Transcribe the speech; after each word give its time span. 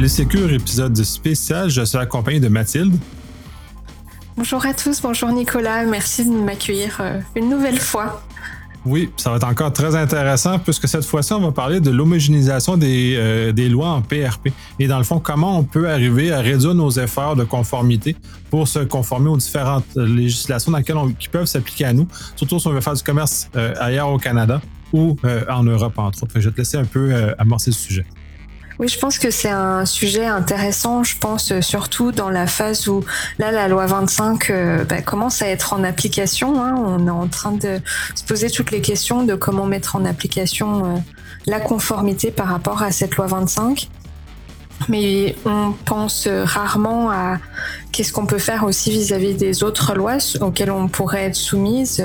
Les 0.00 0.08
Sécures, 0.08 0.50
épisode 0.50 0.96
spécial. 1.04 1.68
Je 1.68 1.84
suis 1.84 1.98
accompagné 1.98 2.40
de 2.40 2.48
Mathilde. 2.48 2.96
Bonjour 4.34 4.64
à 4.64 4.72
tous, 4.72 5.02
bonjour 5.02 5.28
Nicolas, 5.28 5.84
merci 5.84 6.24
de 6.24 6.30
m'accueillir 6.30 6.96
euh, 7.00 7.20
une 7.36 7.50
nouvelle 7.50 7.78
fois. 7.78 8.22
Oui, 8.86 9.10
ça 9.18 9.28
va 9.28 9.36
être 9.36 9.46
encore 9.46 9.74
très 9.74 9.94
intéressant 9.94 10.58
puisque 10.58 10.88
cette 10.88 11.04
fois-ci, 11.04 11.34
on 11.34 11.42
va 11.42 11.52
parler 11.52 11.80
de 11.80 11.90
l'homogénéisation 11.90 12.78
des, 12.78 13.14
euh, 13.18 13.52
des, 13.52 13.68
lois 13.68 13.88
en 13.88 14.00
PRP 14.00 14.48
et 14.78 14.86
dans 14.86 14.96
le 14.96 15.04
fond, 15.04 15.20
comment 15.20 15.58
on 15.58 15.64
peut 15.64 15.90
arriver 15.90 16.32
à 16.32 16.40
réduire 16.40 16.72
nos 16.74 16.90
efforts 16.92 17.36
de 17.36 17.44
conformité 17.44 18.16
pour 18.48 18.68
se 18.68 18.78
conformer 18.78 19.28
aux 19.28 19.36
différentes 19.36 19.94
législations 19.96 20.72
dans 20.72 20.78
lesquelles 20.78 20.96
on, 20.96 21.12
qui 21.12 21.28
peuvent 21.28 21.44
s'appliquer 21.44 21.84
à 21.84 21.92
nous, 21.92 22.08
surtout 22.36 22.58
si 22.58 22.66
on 22.66 22.70
veut 22.70 22.80
faire 22.80 22.94
du 22.94 23.02
commerce 23.02 23.50
euh, 23.54 23.74
ailleurs 23.78 24.08
au 24.08 24.16
Canada 24.16 24.62
ou 24.94 25.16
en 25.48 25.62
Europe, 25.62 25.98
entre 25.98 26.22
autres. 26.22 26.40
je 26.40 26.48
vais 26.48 26.54
te 26.54 26.58
laisser 26.58 26.78
un 26.78 26.84
peu 26.84 27.34
amorcer 27.38 27.70
ce 27.70 27.78
sujet. 27.78 28.06
Oui, 28.80 28.88
je 28.88 28.98
pense 28.98 29.18
que 29.18 29.30
c'est 29.30 29.50
un 29.50 29.84
sujet 29.84 30.24
intéressant. 30.24 31.04
Je 31.04 31.18
pense 31.18 31.52
euh, 31.52 31.60
surtout 31.60 32.12
dans 32.12 32.30
la 32.30 32.46
phase 32.46 32.88
où 32.88 33.04
là, 33.38 33.52
la 33.52 33.68
loi 33.68 33.84
25 33.84 34.48
euh, 34.48 34.84
bah, 34.84 35.02
commence 35.02 35.42
à 35.42 35.48
être 35.48 35.74
en 35.74 35.84
application. 35.84 36.64
Hein. 36.64 36.76
On 36.78 37.06
est 37.06 37.10
en 37.10 37.26
train 37.26 37.52
de 37.52 37.78
se 38.14 38.24
poser 38.24 38.48
toutes 38.48 38.70
les 38.70 38.80
questions 38.80 39.22
de 39.22 39.34
comment 39.34 39.66
mettre 39.66 39.96
en 39.96 40.06
application 40.06 40.96
euh, 40.96 40.98
la 41.44 41.60
conformité 41.60 42.30
par 42.30 42.46
rapport 42.46 42.82
à 42.82 42.90
cette 42.90 43.16
loi 43.16 43.26
25 43.26 43.90
mais 44.88 45.36
on 45.44 45.72
pense 45.84 46.26
rarement 46.26 47.10
à 47.10 47.36
qu'est-ce 47.92 48.14
qu'on 48.14 48.24
peut 48.24 48.38
faire 48.38 48.64
aussi 48.64 48.90
vis-à-vis 48.90 49.34
des 49.34 49.62
autres 49.62 49.94
lois 49.94 50.16
auxquelles 50.40 50.70
on 50.70 50.88
pourrait 50.88 51.24
être 51.24 51.36
soumise. 51.36 52.02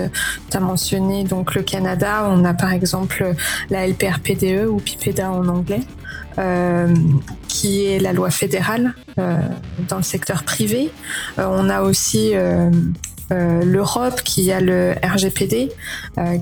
Tu 0.52 0.58
as 0.58 0.60
mentionné 0.60 1.24
donc 1.24 1.56
le 1.56 1.64
Canada, 1.64 2.28
on 2.30 2.44
a 2.44 2.54
par 2.54 2.74
exemple 2.74 3.34
la 3.70 3.88
LPRPDE 3.88 4.68
ou 4.68 4.82
PIPEDA 4.82 5.32
en 5.32 5.48
anglais. 5.48 5.80
Euh, 6.38 6.94
qui 7.48 7.86
est 7.86 8.00
la 8.00 8.12
loi 8.12 8.30
fédérale 8.30 8.94
euh, 9.18 9.38
dans 9.88 9.96
le 9.96 10.04
secteur 10.04 10.44
privé. 10.44 10.92
Euh, 11.40 11.46
on 11.50 11.70
a 11.70 11.82
aussi 11.82 12.34
l'Europe 13.32 14.22
qui 14.24 14.52
a 14.52 14.60
le 14.60 14.94
RGPD, 15.02 15.72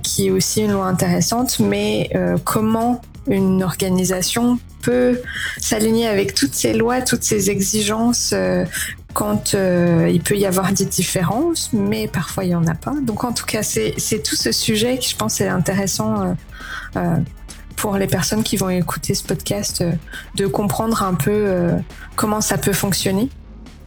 qui 0.02 0.27
est 0.27 0.31
aussi 0.31 0.64
une 0.64 0.71
loi 0.71 0.88
intéressante, 0.88 1.59
mais 1.59 2.09
comment 2.44 3.02
une 3.27 3.64
organisation 3.64 4.59
peut 4.81 5.21
s'aligner 5.58 6.08
avec 6.08 6.33
toutes 6.33 6.53
ces 6.53 6.73
lois, 6.73 7.02
toutes 7.02 7.23
ces 7.23 7.49
exigences 7.49 8.33
quand 9.14 9.53
il 9.53 10.21
peut 10.21 10.36
y 10.36 10.45
avoir 10.45 10.73
des 10.73 10.86
différences, 10.86 11.69
mais 11.71 12.08
parfois 12.08 12.44
il 12.44 12.49
n'y 12.49 12.55
en 12.55 12.67
a 12.67 12.75
pas. 12.75 12.95
Donc 13.02 13.23
en 13.23 13.31
tout 13.31 13.45
cas, 13.45 13.64
c'est 13.64 14.23
tout 14.23 14.36
ce 14.36 14.52
sujet 14.52 14.97
qui 14.97 15.11
je 15.11 15.16
pense 15.16 15.39
est 15.39 15.47
intéressant 15.47 16.36
pour 17.76 17.98
les 17.98 18.08
personnes 18.08 18.44
qui 18.44 18.58
vont 18.58 18.70
écouter 18.70 19.14
ce 19.14 19.24
podcast 19.24 19.82
euh, 19.82 19.92
de 20.36 20.48
comprendre 20.48 21.04
un 21.04 21.14
peu 21.14 21.32
euh, 21.32 21.76
comment 22.16 22.42
ça 22.42 22.58
peut 22.58 22.74
fonctionner. 22.74 23.30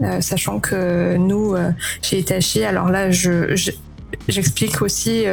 Euh, 0.03 0.21
sachant 0.21 0.61
que 0.61 1.17
nous, 1.17 1.57
chez 2.03 2.19
Itachi, 2.19 2.65
alors 2.65 2.91
là, 2.91 3.11
je, 3.11 3.57
j'explique 4.29 4.83
aussi 4.83 5.25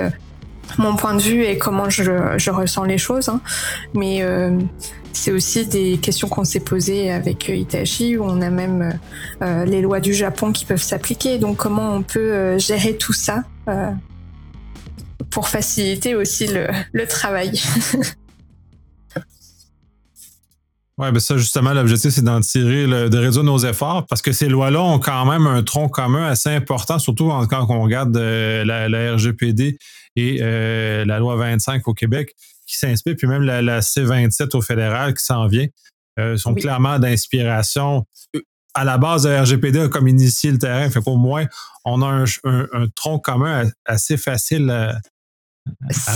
mon 0.78 0.96
point 0.96 1.16
de 1.16 1.22
vue 1.22 1.44
et 1.44 1.58
comment 1.58 1.90
je, 1.90 2.04
je 2.38 2.50
ressens 2.50 2.86
les 2.86 2.98
choses, 2.98 3.28
hein. 3.28 3.42
mais 3.94 4.24
c'est 5.12 5.34
aussi 5.34 5.66
des 5.66 5.98
questions 5.98 6.30
qu'on 6.30 6.46
s'est 6.46 6.62
posées 6.62 7.12
avec 7.12 7.50
Itachi, 7.50 8.16
où 8.16 8.24
on 8.24 8.40
a 8.40 8.50
même 8.50 8.98
les 9.42 9.82
lois 9.82 10.00
du 10.00 10.14
Japon 10.14 10.54
qui 10.54 10.64
peuvent 10.64 10.82
s'appliquer. 10.82 11.40
Donc 11.40 11.58
comment 11.58 11.94
on 11.94 12.02
peut 12.02 12.58
gérer 12.58 12.96
tout 12.96 13.12
ça 13.12 13.44
pour 15.30 15.50
faciliter 15.50 16.16
aussi 16.16 16.48
le, 16.48 16.68
le 16.94 17.06
travail. 17.06 17.60
Oui, 21.00 21.12
ben 21.12 21.20
ça, 21.20 21.38
justement, 21.38 21.74
l'objectif, 21.74 22.12
c'est 22.12 22.24
d'en 22.24 22.40
tirer, 22.40 22.86
de 22.86 23.18
réduire 23.18 23.44
nos 23.44 23.58
efforts 23.58 24.06
parce 24.06 24.22
que 24.22 24.32
ces 24.32 24.48
lois-là 24.48 24.82
ont 24.82 25.00
quand 25.00 25.26
même 25.26 25.48
un 25.48 25.64
tronc 25.64 25.90
commun 25.90 26.28
assez 26.28 26.50
important, 26.50 27.00
surtout 27.00 27.32
quand 27.50 27.66
on 27.70 27.82
regarde 27.82 28.16
euh, 28.16 28.64
la, 28.64 29.14
RGPD 29.16 29.80
et 30.16 30.38
euh, 30.42 31.04
la 31.06 31.18
loi 31.18 31.36
25 31.36 31.88
au 31.88 31.96
Québec 31.96 32.36
qui 32.68 32.78
s'inspire, 32.78 33.16
puis 33.18 33.28
même 33.28 33.42
la, 33.42 33.80
C27 33.80 34.56
au 34.56 34.62
fédéral 34.62 35.16
qui 35.16 35.26
s'en 35.26 35.48
vient, 35.48 35.66
euh, 36.20 36.38
sont 36.38 36.54
clairement 36.54 37.00
d'inspiration. 37.00 38.06
À 38.76 38.84
la 38.84 39.00
base, 39.00 39.26
la 39.26 39.42
RGPD 39.42 39.80
a 39.80 39.88
comme 39.88 40.08
initié 40.08 40.52
le 40.52 40.60
terrain, 40.60 40.90
fait 40.92 41.02
qu'au 41.02 41.18
moins, 41.18 41.46
on 41.86 42.04
a 42.04 42.26
un, 42.44 42.88
tronc 42.96 43.18
commun 43.18 43.68
assez 43.86 44.18
facile 44.18 44.70
à, 44.70 45.00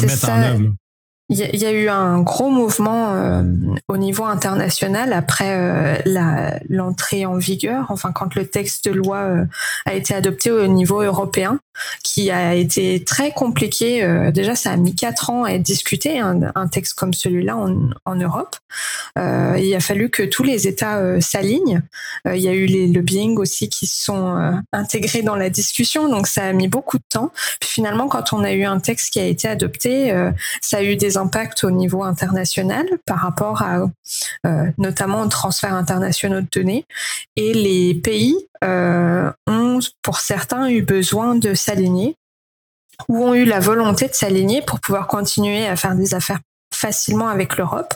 mettre 0.02 0.30
en 0.30 0.42
œuvre. 0.42 0.74
Il 1.30 1.38
y, 1.38 1.66
a 1.66 1.74
eu 1.74 1.90
un 1.90 2.22
gros 2.22 2.50
mouvement 2.50 3.14
euh, 3.14 3.44
au 3.90 3.98
niveau 3.98 4.24
international 4.24 5.12
après 5.12 5.58
euh, 5.58 5.98
l'entrée 6.70 7.26
en 7.26 7.36
vigueur, 7.36 7.88
enfin 7.90 8.14
quand 8.14 8.34
le 8.36 8.48
texte 8.48 8.86
de 8.86 8.92
loi 8.92 9.18
euh, 9.18 9.46
a 9.86 9.94
été 9.94 10.14
adopté 10.14 10.52
au 10.52 10.68
niveau 10.68 11.02
européen, 11.02 11.60
qui 12.02 12.32
a 12.32 12.56
été 12.56 13.04
très 13.04 13.32
compliqué. 13.32 14.32
Déjà, 14.34 14.56
ça 14.56 14.72
a 14.72 14.78
mis 14.78 14.96
quatre 14.96 15.30
ans 15.30 15.44
à 15.44 15.52
être 15.52 15.62
discuté, 15.62 16.18
un, 16.20 16.68
texte 16.72 16.96
comme 16.96 17.14
celui-là 17.14 17.56
en, 17.56 17.90
en 18.06 18.16
Europe. 18.16 18.56
il 19.16 19.76
a 19.76 19.80
fallu 19.80 20.10
que 20.10 20.24
tous 20.24 20.42
les 20.42 20.68
États 20.68 21.22
s'alignent. 21.22 21.84
il 22.26 22.42
y 22.42 22.48
a 22.48 22.54
eu 22.54 22.66
les 22.66 22.88
lobbying 22.88 23.38
aussi 23.38 23.70
qui 23.70 23.86
sont 23.86 24.60
intégrés 24.74 25.22
dans 25.22 25.36
la 25.36 25.52
discussion, 25.52 26.10
donc 26.10 26.26
ça 26.26 26.46
a 26.46 26.54
mis 26.54 26.68
beaucoup 26.68 26.98
de 26.98 27.06
temps. 27.08 27.32
Puis 27.60 27.70
finalement, 27.70 28.08
quand 28.08 28.34
on 28.34 28.44
a 28.44 28.54
eu 28.54 28.64
un 28.64 28.80
texte 28.80 29.14
qui 29.14 29.20
a 29.20 29.26
été 29.26 29.48
adopté, 29.48 30.12
ça 30.62 30.78
a 30.78 30.84
eu 30.84 30.96
des 30.96 31.17
impacts 31.18 31.64
au 31.64 31.72
niveau 31.72 32.04
international 32.04 32.86
par 33.06 33.20
rapport 33.20 33.62
à 33.62 33.80
euh, 34.46 34.66
notamment 34.78 35.22
aux 35.22 35.28
transferts 35.28 35.74
internationaux 35.74 36.42
de 36.42 36.48
données. 36.52 36.86
Et 37.36 37.54
les 37.54 37.96
pays 37.96 38.36
euh, 38.64 39.32
ont, 39.48 39.80
pour 40.02 40.20
certains, 40.20 40.70
eu 40.70 40.82
besoin 40.82 41.36
de 41.36 41.54
s'aligner 41.54 42.16
ou 43.08 43.24
ont 43.24 43.34
eu 43.34 43.46
la 43.46 43.60
volonté 43.60 44.08
de 44.08 44.14
s'aligner 44.14 44.62
pour 44.62 44.80
pouvoir 44.80 45.08
continuer 45.08 45.68
à 45.68 45.76
faire 45.76 45.96
des 45.96 46.14
affaires 46.14 46.40
facilement 46.74 47.28
avec 47.28 47.58
l'Europe. 47.58 47.94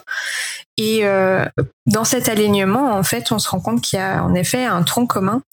Et 0.84 1.02
euh, 1.04 1.46
dans 1.86 2.04
cet 2.04 2.28
alignement, 2.28 2.98
en 2.98 3.04
fait, 3.04 3.32
on 3.32 3.38
se 3.38 3.48
rend 3.48 3.60
compte 3.60 3.82
qu'il 3.82 4.00
y 4.00 4.02
a 4.02 4.24
en 4.24 4.34
effet 4.34 4.66
un 4.66 4.82
tronc 4.82 5.06
commun, 5.06 5.44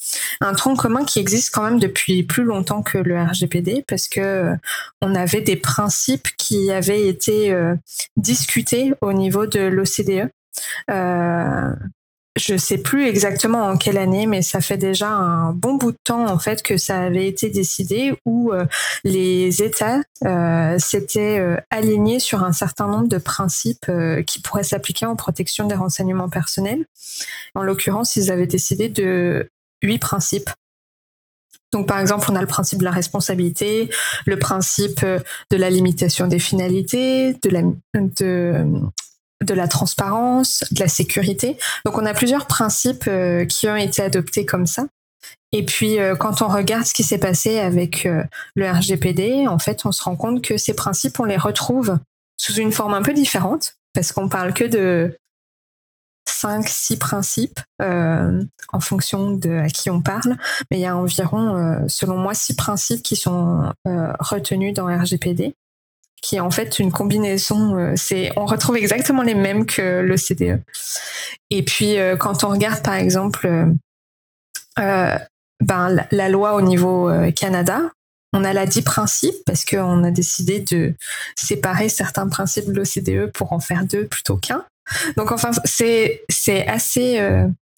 un 0.40 0.54
tronc 0.54 0.74
commun 0.74 1.04
qui 1.04 1.18
existe 1.18 1.54
quand 1.54 1.64
même 1.64 1.78
depuis 1.78 2.22
plus 2.22 2.44
longtemps 2.44 2.82
que 2.82 2.96
le 2.96 3.22
RGPD, 3.22 3.84
parce 3.86 4.08
que 4.08 4.20
euh, 4.20 4.54
on 5.02 5.14
avait 5.14 5.42
des 5.42 5.56
principes 5.56 6.28
qui 6.38 6.72
avaient 6.72 7.06
été 7.06 7.52
euh, 7.52 7.74
discutés 8.16 8.94
au 9.02 9.12
niveau 9.12 9.44
de 9.44 9.60
l'OCDE. 9.60 10.30
Je 12.38 12.56
sais 12.56 12.78
plus 12.78 13.06
exactement 13.06 13.64
en 13.64 13.76
quelle 13.76 13.98
année, 13.98 14.26
mais 14.26 14.42
ça 14.42 14.60
fait 14.60 14.76
déjà 14.76 15.08
un 15.08 15.52
bon 15.52 15.74
bout 15.74 15.92
de 15.92 15.98
temps 16.04 16.26
en 16.26 16.38
fait 16.38 16.62
que 16.62 16.76
ça 16.76 17.00
avait 17.00 17.26
été 17.26 17.50
décidé 17.50 18.14
où 18.24 18.52
euh, 18.52 18.64
les 19.04 19.62
États 19.62 20.00
euh, 20.24 20.78
s'étaient 20.78 21.38
euh, 21.38 21.56
alignés 21.70 22.20
sur 22.20 22.44
un 22.44 22.52
certain 22.52 22.86
nombre 22.86 23.08
de 23.08 23.18
principes 23.18 23.90
qui 24.26 24.40
pourraient 24.40 24.64
s'appliquer 24.64 25.06
en 25.06 25.16
protection 25.16 25.66
des 25.66 25.74
renseignements 25.74 26.28
personnels. 26.28 26.86
En 27.54 27.62
l'occurrence, 27.62 28.16
ils 28.16 28.30
avaient 28.30 28.46
décidé 28.46 28.88
de 28.88 29.50
huit 29.82 29.98
principes. 29.98 30.50
Donc, 31.72 31.86
par 31.86 31.98
exemple, 31.98 32.26
on 32.30 32.36
a 32.36 32.40
le 32.40 32.46
principe 32.46 32.78
de 32.78 32.84
la 32.84 32.90
responsabilité, 32.90 33.90
le 34.26 34.38
principe 34.38 35.04
de 35.04 35.56
la 35.56 35.68
limitation 35.68 36.26
des 36.26 36.38
finalités, 36.38 37.34
de 37.34 37.50
la, 37.50 37.62
de, 37.94 38.64
de 39.44 39.54
la 39.54 39.68
transparence, 39.68 40.64
de 40.70 40.80
la 40.80 40.88
sécurité. 40.88 41.56
Donc 41.84 41.96
on 41.96 42.06
a 42.06 42.14
plusieurs 42.14 42.46
principes 42.46 43.04
euh, 43.06 43.44
qui 43.44 43.68
ont 43.68 43.76
été 43.76 44.02
adoptés 44.02 44.44
comme 44.44 44.66
ça. 44.66 44.86
Et 45.52 45.64
puis 45.64 45.98
euh, 45.98 46.16
quand 46.16 46.42
on 46.42 46.48
regarde 46.48 46.84
ce 46.84 46.94
qui 46.94 47.04
s'est 47.04 47.18
passé 47.18 47.58
avec 47.58 48.04
euh, 48.06 48.24
le 48.54 48.68
RGPD, 48.70 49.46
en 49.46 49.58
fait, 49.58 49.86
on 49.86 49.92
se 49.92 50.02
rend 50.02 50.16
compte 50.16 50.42
que 50.42 50.56
ces 50.56 50.74
principes, 50.74 51.20
on 51.20 51.24
les 51.24 51.36
retrouve 51.36 51.98
sous 52.36 52.54
une 52.54 52.72
forme 52.72 52.94
un 52.94 53.02
peu 53.02 53.14
différente, 53.14 53.76
parce 53.94 54.12
qu'on 54.12 54.28
parle 54.28 54.52
que 54.54 54.64
de 54.64 55.16
cinq, 56.28 56.68
six 56.68 56.96
principes 56.96 57.58
en 57.80 58.80
fonction 58.80 59.32
de 59.32 59.58
à 59.58 59.68
qui 59.68 59.90
on 59.90 60.00
parle. 60.00 60.36
Mais 60.70 60.78
il 60.78 60.82
y 60.82 60.86
a 60.86 60.96
environ, 60.96 61.84
selon 61.88 62.16
moi, 62.16 62.32
six 62.34 62.54
principes 62.54 63.02
qui 63.02 63.16
sont 63.16 63.72
retenus 64.20 64.72
dans 64.72 64.86
RGPD 64.86 65.56
qui 66.22 66.36
est 66.36 66.40
en 66.40 66.50
fait 66.50 66.78
une 66.78 66.92
combinaison. 66.92 67.76
Euh, 67.76 67.92
c'est, 67.96 68.30
on 68.36 68.46
retrouve 68.46 68.76
exactement 68.76 69.22
les 69.22 69.34
mêmes 69.34 69.66
que 69.66 70.00
le 70.00 70.16
CDE. 70.16 70.60
Et 71.50 71.62
puis 71.62 71.98
euh, 71.98 72.16
quand 72.16 72.44
on 72.44 72.48
regarde 72.48 72.82
par 72.82 72.94
exemple 72.94 73.48
euh, 74.78 75.18
ben, 75.60 76.06
la, 76.10 76.28
loi 76.28 76.54
au 76.54 76.60
niveau 76.60 77.10
Canada, 77.34 77.90
on 78.32 78.44
a 78.44 78.52
la 78.52 78.66
dit 78.66 78.82
principes 78.82 79.44
parce 79.46 79.64
qu'on 79.64 80.04
a 80.04 80.10
décidé 80.10 80.60
de 80.60 80.94
séparer 81.34 81.88
certains 81.88 82.28
principes 82.28 82.66
de 82.66 82.72
l'OCDE 82.72 83.32
pour 83.32 83.52
en 83.52 83.60
faire 83.60 83.84
deux 83.84 84.06
plutôt 84.06 84.36
qu'un. 84.36 84.64
Donc 85.16 85.32
enfin 85.32 85.50
c'est 85.64 86.22
c'est 86.28 86.66
assez 86.66 87.20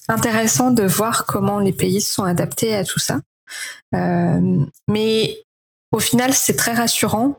intéressant 0.08 0.72
de 0.72 0.82
voir 0.82 1.24
comment 1.24 1.58
les 1.58 1.72
pays 1.72 2.00
sont 2.00 2.24
adaptés 2.24 2.74
à 2.74 2.84
tout 2.84 2.98
ça. 2.98 3.20
mais 3.92 5.38
au 5.92 5.98
final, 5.98 6.32
c'est 6.34 6.56
très 6.56 6.72
rassurant 6.72 7.36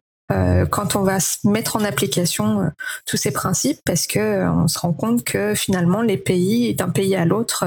quand 0.69 0.95
on 0.95 1.03
va 1.03 1.17
mettre 1.43 1.75
en 1.75 1.83
application 1.83 2.71
tous 3.05 3.17
ces 3.17 3.31
principes, 3.31 3.79
parce 3.85 4.07
que 4.07 4.47
on 4.47 4.67
se 4.67 4.79
rend 4.79 4.93
compte 4.93 5.23
que 5.23 5.55
finalement 5.55 6.01
les 6.01 6.17
pays, 6.17 6.73
d'un 6.75 6.89
pays 6.89 7.15
à 7.15 7.25
l'autre, 7.25 7.65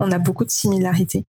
on 0.00 0.10
a 0.12 0.18
beaucoup 0.18 0.44
de 0.44 0.50
similarités. 0.50 1.24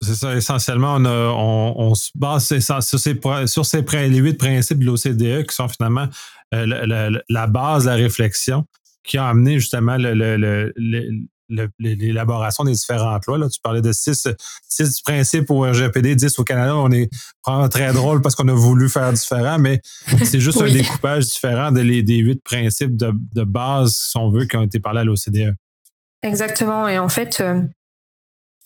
C'est 0.00 0.14
ça, 0.14 0.34
essentiellement, 0.34 0.96
on, 0.96 1.94
se 1.94 2.10
base 2.14 2.46
sur, 2.46 2.82
ces, 2.82 3.20
sur 3.46 3.66
ces, 3.66 3.82
les 4.08 4.16
huit 4.16 4.34
principes 4.34 4.78
de 4.78 4.86
l'OCDE 4.86 5.46
qui 5.46 5.54
sont 5.54 5.68
finalement 5.68 6.08
la, 6.52 7.46
base 7.46 7.84
de 7.84 7.90
la 7.90 7.96
réflexion 7.96 8.66
qui 9.04 9.18
a 9.18 9.28
amené 9.28 9.58
justement 9.58 9.96
l'élaboration 11.78 12.64
des 12.64 12.72
différents 12.72 13.14
emplois. 13.14 13.38
Là, 13.38 13.48
tu 13.48 13.60
parlais 13.60 13.82
de 13.82 13.92
six, 13.92 14.28
six 14.68 15.00
principes 15.02 15.50
au 15.50 15.60
RGPD, 15.60 16.16
10 16.16 16.38
au 16.38 16.44
Canada. 16.44 16.76
On 16.76 16.90
est 16.90 17.10
vraiment 17.46 17.68
très 17.68 17.92
drôle 17.92 18.22
parce 18.22 18.34
qu'on 18.34 18.48
a 18.48 18.54
voulu 18.54 18.88
faire 18.88 19.12
différent, 19.12 19.58
mais 19.58 19.80
c'est 20.24 20.40
juste 20.40 20.60
un 20.62 20.70
découpage 20.70 21.26
différent 21.26 21.72
des 21.72 21.82
huit 21.82 22.42
principes 22.42 22.96
de, 22.96 23.44
base, 23.44 23.96
si 24.10 24.16
on 24.16 24.30
veut, 24.30 24.44
qui 24.44 24.56
ont 24.56 24.62
été 24.62 24.80
parlés 24.80 25.00
à 25.00 25.04
l'OCDE. 25.04 25.54
Exactement. 26.22 26.86
Et 26.86 26.98
en 26.98 27.08
fait, 27.08 27.40
euh, 27.40 27.62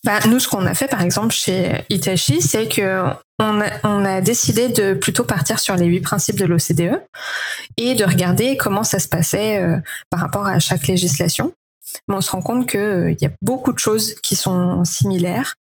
bah, 0.05 0.19
nous, 0.29 0.39
ce 0.39 0.49
qu'on 0.49 0.67
a 0.67 0.75
fait, 0.75 0.89
par 0.89 1.01
exemple, 1.01 1.33
chez 1.33 1.85
Itachi, 1.89 2.43
c'est 2.43 2.69
que 2.69 3.05
on 3.41 3.61
a, 3.61 4.21
décidé 4.21 4.69
de 4.69 4.95
plutôt 4.95 5.25
partir 5.25 5.59
sur 5.59 5.75
les 5.77 5.87
huit 5.87 6.01
principes 6.01 6.39
de 6.39 6.45
l'OCDE 6.45 7.01
et 7.77 7.95
de 7.95 8.05
regarder 8.05 8.57
comment 8.57 8.85
ça 8.85 8.99
se 9.01 9.09
passait 9.09 9.61
euh, 9.61 9.77
par 10.11 10.21
rapport 10.21 10.47
à 10.47 10.59
chaque 10.61 10.87
législation. 10.87 11.53
Mais 12.09 12.17
on 12.17 12.21
se 12.21 12.31
rend 12.31 12.43
compte 12.43 12.69
qu'il 12.69 12.81
euh, 12.81 13.15
y 13.21 13.27
a 13.27 13.31
beaucoup 13.43 13.73
de 13.73 13.79
choses 13.79 14.15
qui 14.23 14.37
sont 14.37 14.85
similaires. 14.85 15.55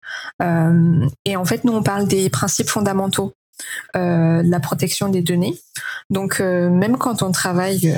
Euh, 0.41 1.05
et 1.25 1.35
en 1.35 1.45
fait, 1.45 1.63
nous, 1.63 1.73
on 1.73 1.83
parle 1.83 2.07
des 2.07 2.29
principes 2.29 2.69
fondamentaux 2.69 3.33
euh, 3.95 4.41
la 4.43 4.59
protection 4.59 5.09
des 5.09 5.21
données. 5.21 5.55
Donc 6.09 6.39
euh, 6.39 6.71
même 6.71 6.97
quand 6.97 7.21
on 7.21 7.31
travaille 7.31 7.95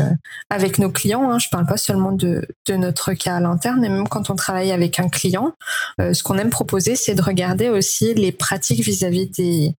avec 0.50 0.78
nos 0.78 0.90
clients, 0.90 1.32
hein, 1.32 1.40
je 1.40 1.48
parle 1.48 1.66
pas 1.66 1.78
seulement 1.78 2.12
de, 2.12 2.46
de, 2.68 2.74
notre 2.76 3.14
cas 3.14 3.38
à 3.38 3.40
l'interne, 3.40 3.80
mais 3.80 3.88
même 3.88 4.10
quand 4.10 4.30
on 4.30 4.36
travaille 4.36 4.74
avec 4.74 5.00
un 5.00 5.08
client, 5.08 5.54
ce 6.00 6.22
qu'on 6.22 6.38
aime 6.38 6.50
proposer, 6.50 6.98
c'est 6.98 7.16
de 7.16 7.22
regarder 7.22 7.70
aussi 7.70 8.14
les 8.14 8.34
pratiques 8.34 8.84
vis-à-vis 8.84 9.30
des, 9.30 9.74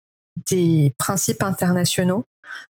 des 0.51 0.95
principes 0.97 1.43
internationaux 1.43 2.25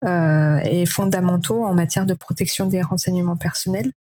et 0.06 0.86
fondamentaux 0.86 1.64
en 1.64 1.74
matière 1.74 2.06
de 2.06 2.14
protection 2.14 2.66
des 2.66 2.80
renseignements 2.80 3.36
personnels, 3.36 3.92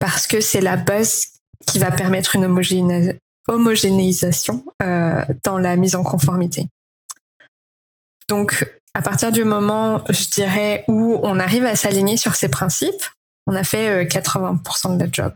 parce 0.00 0.26
que 0.26 0.40
c'est 0.40 0.60
la 0.60 0.76
base 0.76 1.28
qui 1.66 1.78
va 1.78 1.92
permettre 1.92 2.34
une 2.34 2.46
homogénéisation 3.48 4.64
dans 4.80 5.58
la 5.58 5.76
mise 5.76 5.94
en 5.94 6.02
conformité. 6.02 6.66
Donc, 8.28 8.64
à 8.94 9.02
partir 9.02 9.30
du 9.30 9.44
moment, 9.44 10.02
je 10.08 10.28
dirais, 10.30 10.84
où 10.88 11.20
on 11.22 11.38
arrive 11.38 11.64
à 11.64 11.76
s'aligner 11.76 12.16
sur 12.16 12.34
ces 12.34 12.48
principes, 12.48 13.04
on 13.46 13.54
a 13.54 13.64
fait 13.64 14.04
80% 14.06 14.58
euh, 14.92 14.94
de 14.94 15.02
notre 15.02 15.14
job. 15.14 15.32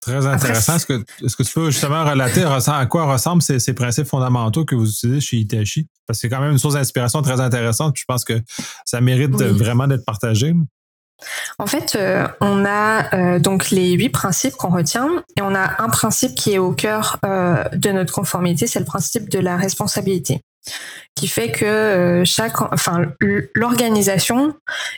Très 0.00 0.26
intéressant. 0.26 0.76
Est-ce 0.76 0.86
que, 0.86 1.42
tu 1.42 1.52
peux 1.54 1.70
justement 1.70 2.04
relater 2.04 2.42
à 2.44 2.86
quoi 2.86 3.10
ressemblent 3.10 3.42
ces, 3.42 3.72
principes 3.72 4.06
fondamentaux 4.06 4.64
que 4.64 4.74
vous 4.74 4.90
utilisez 4.90 5.20
chez 5.20 5.36
Itachi? 5.38 5.86
Parce 6.06 6.18
que 6.18 6.20
c'est 6.22 6.28
quand 6.28 6.40
même 6.40 6.52
une 6.52 6.58
source 6.58 6.74
d'inspiration 6.74 7.22
très 7.22 7.40
intéressante. 7.40 7.96
Je 7.96 8.04
pense 8.06 8.24
que 8.24 8.38
ça 8.84 9.00
mérite 9.00 9.32
vraiment 9.34 9.86
d'être 9.86 10.04
partagé. 10.04 10.52
En 11.58 11.66
fait, 11.66 11.94
euh, 11.94 12.26
on 12.40 12.64
a 12.64 13.14
euh, 13.14 13.38
donc 13.38 13.70
les 13.70 13.92
huit 13.92 14.10
principes 14.10 14.54
qu'on 14.54 14.70
retient 14.70 15.08
et 15.38 15.42
on 15.42 15.54
a 15.54 15.82
un 15.82 15.88
principe 15.88 16.34
qui 16.34 16.52
est 16.52 16.58
au 16.58 16.72
cœur 16.72 17.18
de 17.22 17.90
notre 17.90 18.12
conformité, 18.12 18.66
c'est 18.66 18.80
le 18.80 18.84
principe 18.84 19.28
de 19.28 19.38
la 19.38 19.56
responsabilité 19.56 20.40
qui 21.14 21.28
fait 21.28 21.52
que 21.52 21.64
euh, 21.64 22.24
chaque, 22.24 22.60
enfin, 22.60 23.06
l'organisation 23.54 24.54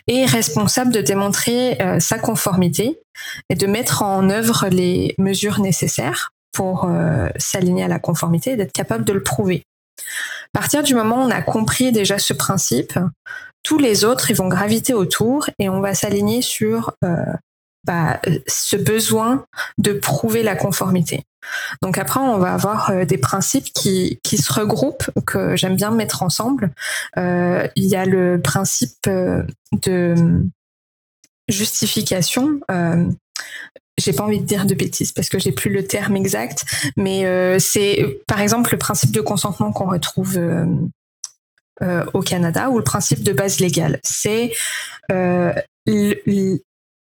est 0.07 0.25
responsable 0.25 0.91
de 0.91 1.01
démontrer 1.01 1.79
euh, 1.81 1.99
sa 1.99 2.17
conformité 2.17 2.99
et 3.49 3.55
de 3.55 3.67
mettre 3.67 4.01
en 4.01 4.29
œuvre 4.29 4.67
les 4.69 5.13
mesures 5.17 5.59
nécessaires 5.59 6.31
pour 6.53 6.85
euh, 6.85 7.27
s'aligner 7.37 7.83
à 7.83 7.87
la 7.87 7.99
conformité 7.99 8.51
et 8.51 8.55
d'être 8.55 8.71
capable 8.71 9.05
de 9.05 9.13
le 9.13 9.21
prouver. 9.21 9.63
À 10.55 10.59
partir 10.59 10.81
du 10.81 10.95
moment 10.95 11.17
où 11.17 11.27
on 11.27 11.31
a 11.31 11.41
compris 11.41 11.91
déjà 11.91 12.17
ce 12.17 12.33
principe, 12.33 12.97
tous 13.67 13.77
les 13.77 14.05
autres 14.05 14.31
ils 14.31 14.35
vont 14.37 14.47
graviter 14.47 14.93
autour 14.93 15.49
et 15.59 15.67
on 15.67 15.81
va 15.81 15.93
s'aligner 15.93 16.41
sur 16.41 16.93
bah, 17.87 18.19
ce 18.47 18.75
besoin 18.75 19.45
de 19.77 19.93
prouver 19.93 20.43
la 20.43 20.55
conformité. 20.55 21.23
Donc 21.81 21.97
après, 21.97 22.19
on 22.19 22.37
va 22.37 22.53
avoir 22.53 22.89
euh, 22.89 23.05
des 23.05 23.17
principes 23.17 23.71
qui, 23.73 24.19
qui 24.23 24.37
se 24.37 24.51
regroupent, 24.51 25.09
que 25.25 25.55
j'aime 25.55 25.77
bien 25.77 25.91
mettre 25.91 26.21
ensemble. 26.21 26.73
Euh, 27.17 27.65
il 27.77 27.85
y 27.85 27.95
a 27.95 28.05
le 28.05 28.41
principe 28.41 29.07
euh, 29.07 29.43
de 29.83 30.15
justification. 31.47 32.59
Euh, 32.69 33.05
j'ai 33.97 34.11
pas 34.11 34.23
envie 34.23 34.41
de 34.41 34.45
dire 34.45 34.65
de 34.65 34.75
bêtises 34.75 35.13
parce 35.13 35.29
que 35.29 35.39
j'ai 35.39 35.53
plus 35.53 35.71
le 35.71 35.87
terme 35.87 36.17
exact, 36.17 36.65
mais 36.97 37.25
c'est 37.59 38.21
par 38.27 38.41
exemple 38.41 38.71
le 38.71 38.77
principe 38.77 39.11
de 39.11 39.21
consentement 39.21 39.71
qu'on 39.71 39.89
retrouve 39.89 40.37
au 42.13 42.21
Canada 42.21 42.69
ou 42.69 42.77
le 42.77 42.83
principe 42.83 43.23
de 43.23 43.33
base 43.33 43.59
légale. 43.59 43.99
C'est 44.03 44.53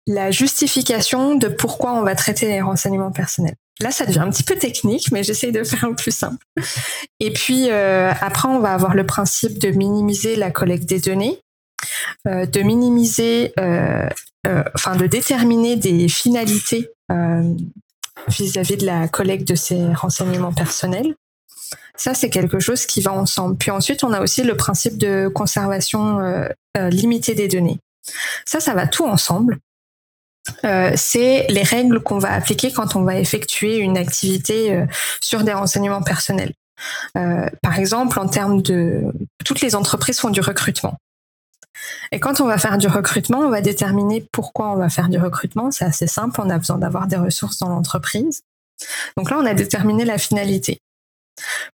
la 0.06 0.30
justification 0.30 1.36
de 1.36 1.48
pourquoi 1.48 1.92
on 1.92 2.02
va 2.02 2.14
traiter 2.14 2.46
les 2.46 2.60
renseignements 2.60 3.12
personnels. 3.12 3.56
Là, 3.80 3.90
ça 3.90 4.04
devient 4.04 4.20
un 4.20 4.30
petit 4.30 4.42
peu 4.42 4.56
technique, 4.56 5.10
mais 5.10 5.22
j'essaye 5.22 5.52
de 5.52 5.64
faire 5.64 5.84
un 5.84 5.94
plus 5.94 6.14
simple. 6.14 6.44
Et 7.18 7.32
puis 7.32 7.70
euh, 7.70 8.12
après, 8.20 8.48
on 8.48 8.60
va 8.60 8.74
avoir 8.74 8.94
le 8.94 9.06
principe 9.06 9.58
de 9.58 9.70
minimiser 9.70 10.36
la 10.36 10.50
collecte 10.50 10.86
des 10.86 11.00
données, 11.00 11.40
euh, 12.26 12.44
de 12.44 12.60
minimiser, 12.60 13.52
euh, 13.58 14.08
enfin 14.74 14.96
de 14.96 15.06
déterminer 15.06 15.76
des 15.76 16.08
finalités 16.08 16.90
vis-à-vis 18.28 18.76
de 18.76 18.86
la 18.86 19.08
collecte 19.08 19.48
de 19.48 19.54
ces 19.54 19.92
renseignements 19.94 20.52
personnels. 20.52 21.14
Ça, 22.00 22.14
c'est 22.14 22.30
quelque 22.30 22.60
chose 22.60 22.86
qui 22.86 23.02
va 23.02 23.12
ensemble. 23.12 23.56
Puis 23.56 23.70
ensuite, 23.70 24.04
on 24.04 24.12
a 24.12 24.22
aussi 24.22 24.42
le 24.42 24.56
principe 24.56 24.96
de 24.96 25.28
conservation 25.28 26.18
limitée 26.76 27.34
des 27.34 27.46
données. 27.46 27.78
Ça, 28.46 28.58
ça 28.60 28.74
va 28.74 28.86
tout 28.86 29.04
ensemble. 29.04 29.58
Euh, 30.64 30.92
c'est 30.96 31.46
les 31.48 31.62
règles 31.62 32.00
qu'on 32.00 32.18
va 32.18 32.32
appliquer 32.32 32.72
quand 32.72 32.96
on 32.96 33.02
va 33.02 33.18
effectuer 33.18 33.76
une 33.76 33.98
activité 33.98 34.72
euh, 34.72 34.86
sur 35.20 35.44
des 35.44 35.52
renseignements 35.52 36.02
personnels. 36.02 36.52
Euh, 37.16 37.46
par 37.62 37.78
exemple, 37.78 38.18
en 38.18 38.26
termes 38.26 38.62
de... 38.62 39.12
Toutes 39.44 39.60
les 39.60 39.74
entreprises 39.74 40.18
font 40.18 40.30
du 40.30 40.40
recrutement. 40.40 40.96
Et 42.10 42.20
quand 42.20 42.40
on 42.40 42.46
va 42.46 42.58
faire 42.58 42.78
du 42.78 42.88
recrutement, 42.88 43.40
on 43.40 43.50
va 43.50 43.60
déterminer 43.60 44.26
pourquoi 44.32 44.72
on 44.72 44.76
va 44.76 44.88
faire 44.88 45.08
du 45.08 45.18
recrutement. 45.18 45.70
C'est 45.70 45.84
assez 45.84 46.06
simple, 46.06 46.40
on 46.42 46.50
a 46.50 46.58
besoin 46.58 46.78
d'avoir 46.78 47.06
des 47.06 47.16
ressources 47.16 47.58
dans 47.58 47.68
l'entreprise. 47.68 48.42
Donc 49.16 49.30
là, 49.30 49.38
on 49.38 49.46
a 49.46 49.54
déterminé 49.54 50.04
la 50.04 50.18
finalité. 50.18 50.80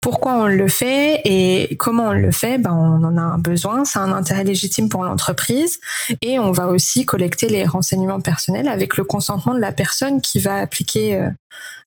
Pourquoi 0.00 0.34
on 0.34 0.46
le 0.46 0.68
fait 0.68 1.20
et 1.24 1.76
comment 1.76 2.08
on 2.08 2.12
le 2.12 2.30
fait 2.30 2.58
ben, 2.58 2.72
On 2.72 3.04
en 3.04 3.16
a 3.16 3.22
un 3.22 3.38
besoin, 3.38 3.84
c'est 3.84 3.98
un 3.98 4.12
intérêt 4.12 4.44
légitime 4.44 4.88
pour 4.88 5.04
l'entreprise 5.04 5.78
et 6.20 6.38
on 6.38 6.52
va 6.52 6.68
aussi 6.68 7.04
collecter 7.04 7.48
les 7.48 7.64
renseignements 7.64 8.20
personnels 8.20 8.68
avec 8.68 8.96
le 8.96 9.04
consentement 9.04 9.54
de 9.54 9.60
la 9.60 9.72
personne 9.72 10.20
qui 10.20 10.38
va 10.38 10.56
appliquer 10.56 11.16
euh, 11.16 11.30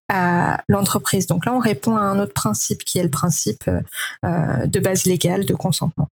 à 0.09 0.61
l'entreprise. 0.67 1.27
Donc 1.27 1.45
là, 1.45 1.53
on 1.53 1.59
répond 1.59 1.97
à 1.97 2.01
un 2.01 2.19
autre 2.19 2.33
principe 2.33 2.83
qui 2.83 2.97
est 2.97 3.03
le 3.03 3.09
principe 3.09 3.69
euh, 4.25 4.65
de 4.65 4.79
base 4.79 5.05
légale 5.05 5.45
de 5.45 5.53
consentement. 5.53 6.07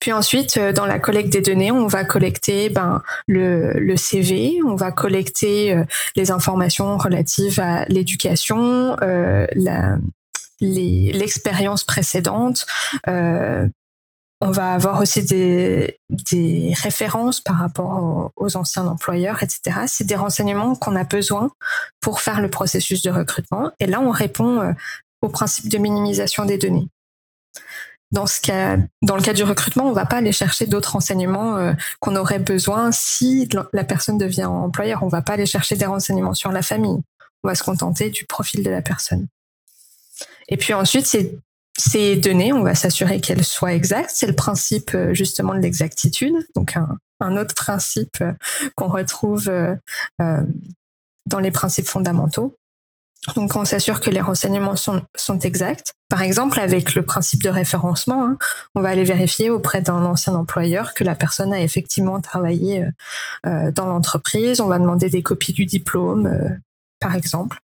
Puis 0.00 0.12
ensuite, 0.12 0.56
euh, 0.56 0.72
dans 0.72 0.86
la 0.86 0.98
collecte 0.98 1.30
des 1.30 1.40
données, 1.40 1.70
on 1.70 1.86
va 1.86 2.04
collecter 2.04 2.68
ben, 2.70 3.02
le, 3.26 3.96
CV, 3.96 4.58
on 4.66 4.76
va 4.76 4.92
collecter 4.92 5.82
les 6.16 6.30
informations 6.30 6.96
relatives 6.96 7.60
à 7.60 7.84
l'éducation, 7.86 8.96
la, 9.00 9.96
l'expérience 10.60 11.84
précédente. 11.84 12.66
Euh, 13.08 13.68
on 14.40 14.50
va 14.50 14.72
avoir 14.74 15.00
aussi 15.00 15.24
des, 15.24 15.98
références 16.82 17.40
par 17.40 17.56
rapport 17.56 18.30
aux, 18.36 18.56
anciens 18.56 18.86
employeurs, 18.86 19.42
etc. 19.42 19.80
C'est 19.86 20.04
des 20.04 20.16
renseignements 20.16 20.74
qu'on 20.74 20.96
a 20.96 21.04
besoin 21.04 21.50
pour 22.00 22.20
faire 22.20 22.40
le 22.40 22.50
processus 22.50 23.02
de 23.02 23.10
recrutement. 23.10 23.70
Et 23.80 23.86
là, 23.86 24.00
on 24.00 24.10
répond 24.10 24.60
euh, 24.60 24.72
au 25.22 25.28
principe 25.28 25.68
de 25.68 25.78
minimisation 25.78 26.44
des 26.44 26.58
données. 26.58 26.88
Dans 28.14 28.26
le 29.16 29.22
cas 29.22 29.32
du 29.32 29.42
recrutement, 29.42 29.86
on 29.86 29.90
ne 29.90 29.94
va 29.94 30.06
pas 30.06 30.18
aller 30.18 30.30
chercher 30.30 30.66
d'autres 30.66 30.92
renseignements 30.92 31.56
euh, 31.56 31.72
qu'on 32.00 32.14
aurait 32.14 32.38
besoin 32.38 32.92
si 32.92 33.48
la 33.72 33.84
personne 33.84 34.18
devient 34.18 34.44
employeur. 34.44 35.02
On 35.02 35.06
ne 35.06 35.10
va 35.10 35.22
pas 35.22 35.32
aller 35.32 35.46
chercher 35.46 35.74
des 35.74 35.86
renseignements 35.86 36.34
sur 36.34 36.52
la 36.52 36.62
famille. 36.62 37.00
On 37.42 37.48
va 37.48 37.54
se 37.54 37.64
contenter 37.64 38.10
du 38.10 38.24
profil 38.24 38.62
de 38.62 38.70
la 38.70 38.82
personne. 38.82 39.26
Et 40.48 40.56
puis 40.56 40.74
ensuite, 40.74 41.06
ces, 41.76 42.16
données, 42.16 42.52
on 42.52 42.62
va 42.62 42.74
s'assurer 42.74 43.20
qu'elles 43.20 43.44
soient 43.44 43.74
exactes. 43.74 44.12
C'est 44.14 44.26
le 44.26 44.34
principe 44.34 44.92
euh, 44.94 45.14
justement 45.14 45.54
de 45.54 45.60
l'exactitude, 45.60 46.34
donc 46.54 46.76
un, 46.76 46.98
un, 47.20 47.36
autre 47.36 47.54
principe 47.54 48.20
euh, 48.20 48.32
qu'on 48.76 48.88
retrouve 48.88 49.48
euh, 49.48 49.74
dans 51.26 51.40
les 51.40 51.50
principes 51.50 51.86
fondamentaux. 51.86 52.56
Donc 53.36 53.56
on 53.56 53.64
s'assure 53.64 54.00
que 54.00 54.10
les 54.10 54.20
renseignements 54.20 54.76
sont, 54.76 55.02
sont, 55.16 55.38
exacts. 55.38 55.94
Par 56.10 56.20
exemple, 56.20 56.60
avec 56.60 56.94
le 56.94 57.02
principe 57.02 57.42
de 57.42 57.48
référencement, 57.48 58.26
hein, 58.26 58.36
on 58.74 58.82
va 58.82 58.90
aller 58.90 59.04
vérifier 59.04 59.48
auprès 59.48 59.80
d'un 59.80 60.04
ancien 60.04 60.34
employeur 60.34 60.92
que 60.92 61.04
la 61.04 61.14
personne 61.14 61.54
a 61.54 61.62
effectivement 61.62 62.20
travaillé 62.20 62.84
dans 63.44 63.86
l'entreprise. 63.86 64.60
On 64.60 64.66
va 64.66 64.78
demander 64.78 65.08
des 65.08 65.22
copies 65.22 65.54
du 65.54 65.64
diplôme, 65.64 66.58
par 67.00 67.16
exemple. 67.16 67.62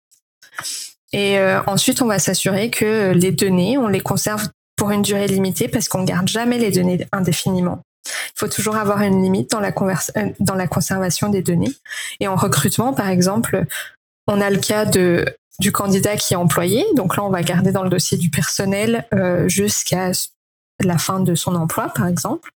Et 1.12 1.38
euh, 1.38 1.60
ensuite, 1.66 2.02
on 2.02 2.06
va 2.06 2.18
s'assurer 2.18 2.70
que 2.70 3.12
les 3.12 3.32
données, 3.32 3.78
on 3.78 3.88
les 3.88 4.00
conserve 4.00 4.48
pour 4.76 4.90
une 4.90 5.02
durée 5.02 5.26
limitée 5.26 5.68
parce 5.68 5.88
qu'on 5.88 6.04
garde 6.04 6.28
jamais 6.28 6.58
les 6.58 6.70
données 6.70 7.06
indéfiniment. 7.12 7.80
Il 8.06 8.38
faut 8.38 8.48
toujours 8.48 8.76
avoir 8.76 9.00
une 9.00 9.22
limite 9.22 9.50
dans 9.50 9.60
la, 9.60 9.72
dans 10.40 10.54
la 10.54 10.66
conservation 10.66 11.28
des 11.28 11.42
données. 11.42 11.72
Et 12.20 12.28
en 12.28 12.36
recrutement, 12.36 12.92
par 12.92 13.08
exemple, 13.08 13.64
on 14.26 14.40
a 14.40 14.50
le 14.50 14.58
cas 14.58 14.84
de 14.84 15.24
du 15.58 15.72
candidat 15.72 16.16
qui 16.16 16.34
est 16.34 16.36
employé. 16.36 16.84
Donc 16.94 17.16
là, 17.16 17.24
on 17.24 17.30
va 17.30 17.42
garder 17.42 17.72
dans 17.72 17.82
le 17.82 17.88
dossier 17.88 18.18
du 18.18 18.30
personnel 18.30 19.06
euh, 19.14 19.48
jusqu'à 19.48 20.12
la 20.80 20.98
fin 20.98 21.20
de 21.20 21.34
son 21.34 21.54
emploi, 21.54 21.88
par 21.94 22.06
exemple. 22.06 22.50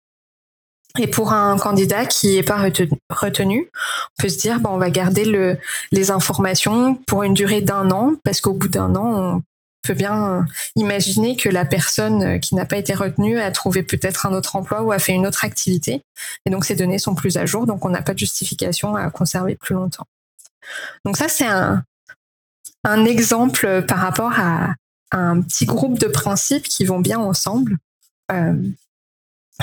Et 0.98 1.08
pour 1.08 1.34
un 1.34 1.58
candidat 1.58 2.06
qui 2.06 2.36
n'est 2.36 2.44
pas 2.44 2.58
retenu, 2.58 3.70
on 4.18 4.22
peut 4.22 4.30
se 4.30 4.40
dire, 4.40 4.60
bon, 4.60 4.72
on 4.72 4.78
va 4.78 4.90
garder 4.90 5.24
le, 5.24 5.58
les 5.92 6.10
informations 6.10 6.96
pour 6.96 7.24
une 7.24 7.36
durée 7.36 7.62
d'un 7.62 7.92
an, 7.92 8.16
parce 8.24 8.42
qu'au 8.42 8.54
bout 8.54 8.70
d'un 8.70 8.96
an, 8.96 9.36
on 9.36 9.44
peut 9.84 9.94
bien 9.94 10.46
imaginer 10.76 11.36
que 11.36 11.48
la 11.48 11.64
personne 11.64 12.40
qui 12.40 12.56
n'a 12.56 12.66
pas 12.66 12.78
été 12.78 12.96
retenue 12.96 13.40
a 13.40 13.52
trouvé 13.52 13.84
peut-être 13.84 14.26
un 14.26 14.34
autre 14.34 14.56
emploi 14.56 14.82
ou 14.82 14.92
a 14.92 15.00
fait 15.00 15.14
une 15.14 15.28
autre 15.28 15.46
activité. 15.46 16.02
Et 16.46 16.50
donc, 16.50 16.66
ces 16.66 16.76
données 16.76 16.98
sont 16.98 17.14
plus 17.14 17.38
à 17.38 17.46
jour, 17.46 17.68
donc 17.68 17.86
on 17.86 17.90
n'a 17.90 18.02
pas 18.02 18.14
de 18.14 18.20
justification 18.20 18.96
à 18.96 19.10
conserver 19.12 19.56
plus 19.56 19.76
longtemps. 19.76 20.06
Donc 21.06 21.18
ça, 21.18 21.30
c'est 21.30 21.48
un, 21.48 21.84
un 22.84 23.06
exemple 23.06 23.84
par 23.88 24.00
rapport 24.00 24.34
à, 24.38 24.74
un 25.12 25.42
petit 25.42 25.66
groupe 25.66 25.98
de 25.98 26.08
principes 26.08 26.68
qui 26.68 26.86
vont 26.86 27.00
bien 27.00 27.18
ensemble. 27.18 27.78
Euh, 28.32 28.54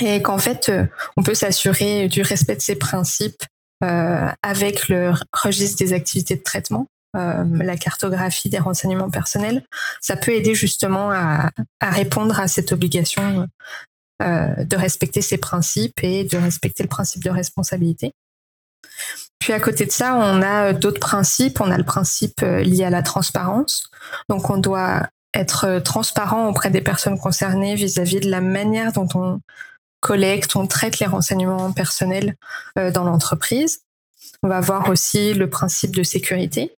et 0.01 0.23
qu'en 0.23 0.39
fait, 0.39 0.69
euh, 0.69 0.87
on 1.17 1.23
peut 1.23 1.35
s'assurer 1.35 2.09
du 2.09 2.23
respect 2.23 2.57
de 2.57 2.61
ces 2.61 2.77
principes 2.77 3.43
euh, 3.85 4.29
avec 4.43 4.89
le 4.89 5.13
registre 5.33 5.79
des 5.79 5.93
activités 5.93 6.37
de 6.37 6.43
traitement, 6.43 6.87
la 7.15 7.79
cartographie 7.79 8.51
des 8.51 8.59
renseignements 8.59 9.09
personnels. 9.09 9.65
Ça 10.03 10.17
peut 10.17 10.33
aider 10.33 10.55
justement 10.55 11.11
à, 11.11 11.51
à 11.81 11.91
répondre 11.91 12.39
à 12.39 12.47
cette 12.47 12.73
obligation 12.73 13.49
de 14.21 14.77
respecter 14.77 15.23
ces 15.23 15.39
principes 15.39 15.99
et 16.03 16.25
de 16.25 16.37
respecter 16.37 16.83
le 16.83 16.91
principe 16.91 17.25
de 17.25 17.31
responsabilité. 17.31 18.13
Puis 19.39 19.53
à 19.53 19.61
côté 19.61 19.87
de 19.87 19.93
ça, 19.93 20.17
on 20.17 20.43
a 20.43 20.71
euh, 20.71 20.73
d'autres 20.73 21.01
principes. 21.01 21.61
On 21.61 21.71
a 21.71 21.79
le 21.79 21.85
principe 21.85 22.43
euh, 22.43 22.63
lié 22.63 22.85
à 22.85 22.91
la 22.91 23.03
transparence. 23.03 23.91
Donc 24.29 24.51
on 24.51 24.59
doit 24.59 25.09
être 25.35 25.67
euh, 25.67 25.81
transparent 25.81 26.49
auprès 26.49 26.71
des 26.71 26.81
personnes 26.81 27.19
concernées 27.19 27.75
vis-à-vis 27.75 28.21
de 28.21 28.31
la 28.31 28.41
manière 28.41 28.93
dont 28.93 29.09
on 29.15 29.41
collecte, 30.07 30.55
on 30.55 30.69
traite 30.69 31.01
les 31.01 31.07
renseignements 31.07 31.73
personnels 31.73 32.37
dans 32.77 33.03
l'entreprise. 33.03 33.81
On 34.45 34.49
va 34.49 34.61
voir 34.61 34.89
aussi 34.89 35.35
le 35.35 35.51
principe 35.51 35.97
de 35.97 36.05
sécurité 36.05 36.77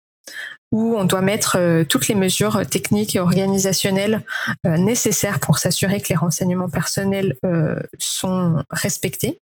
où 0.73 0.97
on 0.97 1.05
doit 1.05 1.21
mettre 1.21 1.83
toutes 1.85 2.09
les 2.09 2.15
mesures 2.15 2.67
techniques 2.67 3.17
et 3.17 3.21
organisationnelles 3.21 4.23
nécessaires 4.65 5.41
pour 5.41 5.59
s'assurer 5.59 6.01
que 6.01 6.09
les 6.09 6.17
renseignements 6.17 6.71
personnels 6.71 7.37
sont 7.99 8.63
respectés. 8.71 9.41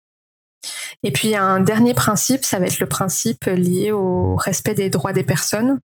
Et 1.03 1.11
puis 1.11 1.35
un 1.35 1.59
dernier 1.59 1.95
principe, 1.95 2.45
ça 2.45 2.59
va 2.59 2.67
être 2.67 2.79
le 2.79 2.88
principe 2.88 3.45
lié 3.45 3.91
au 3.91 4.35
respect 4.35 4.75
des 4.75 4.89
droits 4.91 5.13
des 5.13 5.23
personnes. 5.23 5.79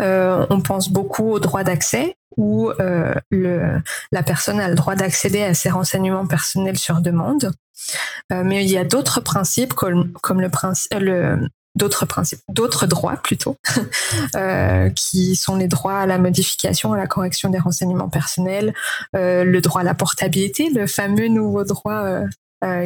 Euh, 0.00 0.46
on 0.50 0.60
pense 0.60 0.90
beaucoup 0.90 1.30
au 1.32 1.40
droit 1.40 1.64
d'accès, 1.64 2.16
où 2.36 2.70
euh, 2.70 3.14
la 3.32 4.22
personne 4.22 4.60
a 4.60 4.68
le 4.68 4.74
droit 4.74 4.94
d'accéder 4.94 5.42
à 5.42 5.54
ses 5.54 5.70
renseignements 5.70 6.26
personnels 6.26 6.78
sur 6.78 7.00
demande. 7.00 7.52
Euh, 8.32 8.42
mais 8.44 8.64
il 8.64 8.70
y 8.70 8.78
a 8.78 8.84
d'autres 8.84 9.20
principes 9.20 9.74
comme, 9.74 10.12
le 10.40 10.48
principe, 10.48 10.94
d'autres 11.74 12.06
principes, 12.06 12.40
d'autres 12.48 12.86
droits 12.86 13.16
plutôt, 13.16 13.56
qui 14.94 15.36
sont 15.36 15.56
les 15.56 15.68
droits 15.68 15.98
à 16.00 16.06
la 16.06 16.18
modification, 16.18 16.92
à 16.92 16.96
la 16.96 17.06
correction 17.06 17.50
des 17.50 17.58
renseignements 17.58 18.08
personnels, 18.08 18.74
le 19.14 19.58
droit 19.60 19.80
à 19.80 19.84
la 19.84 19.94
portabilité, 19.94 20.70
le 20.70 20.86
fameux 20.86 21.28
nouveau 21.28 21.64
droit 21.64 22.22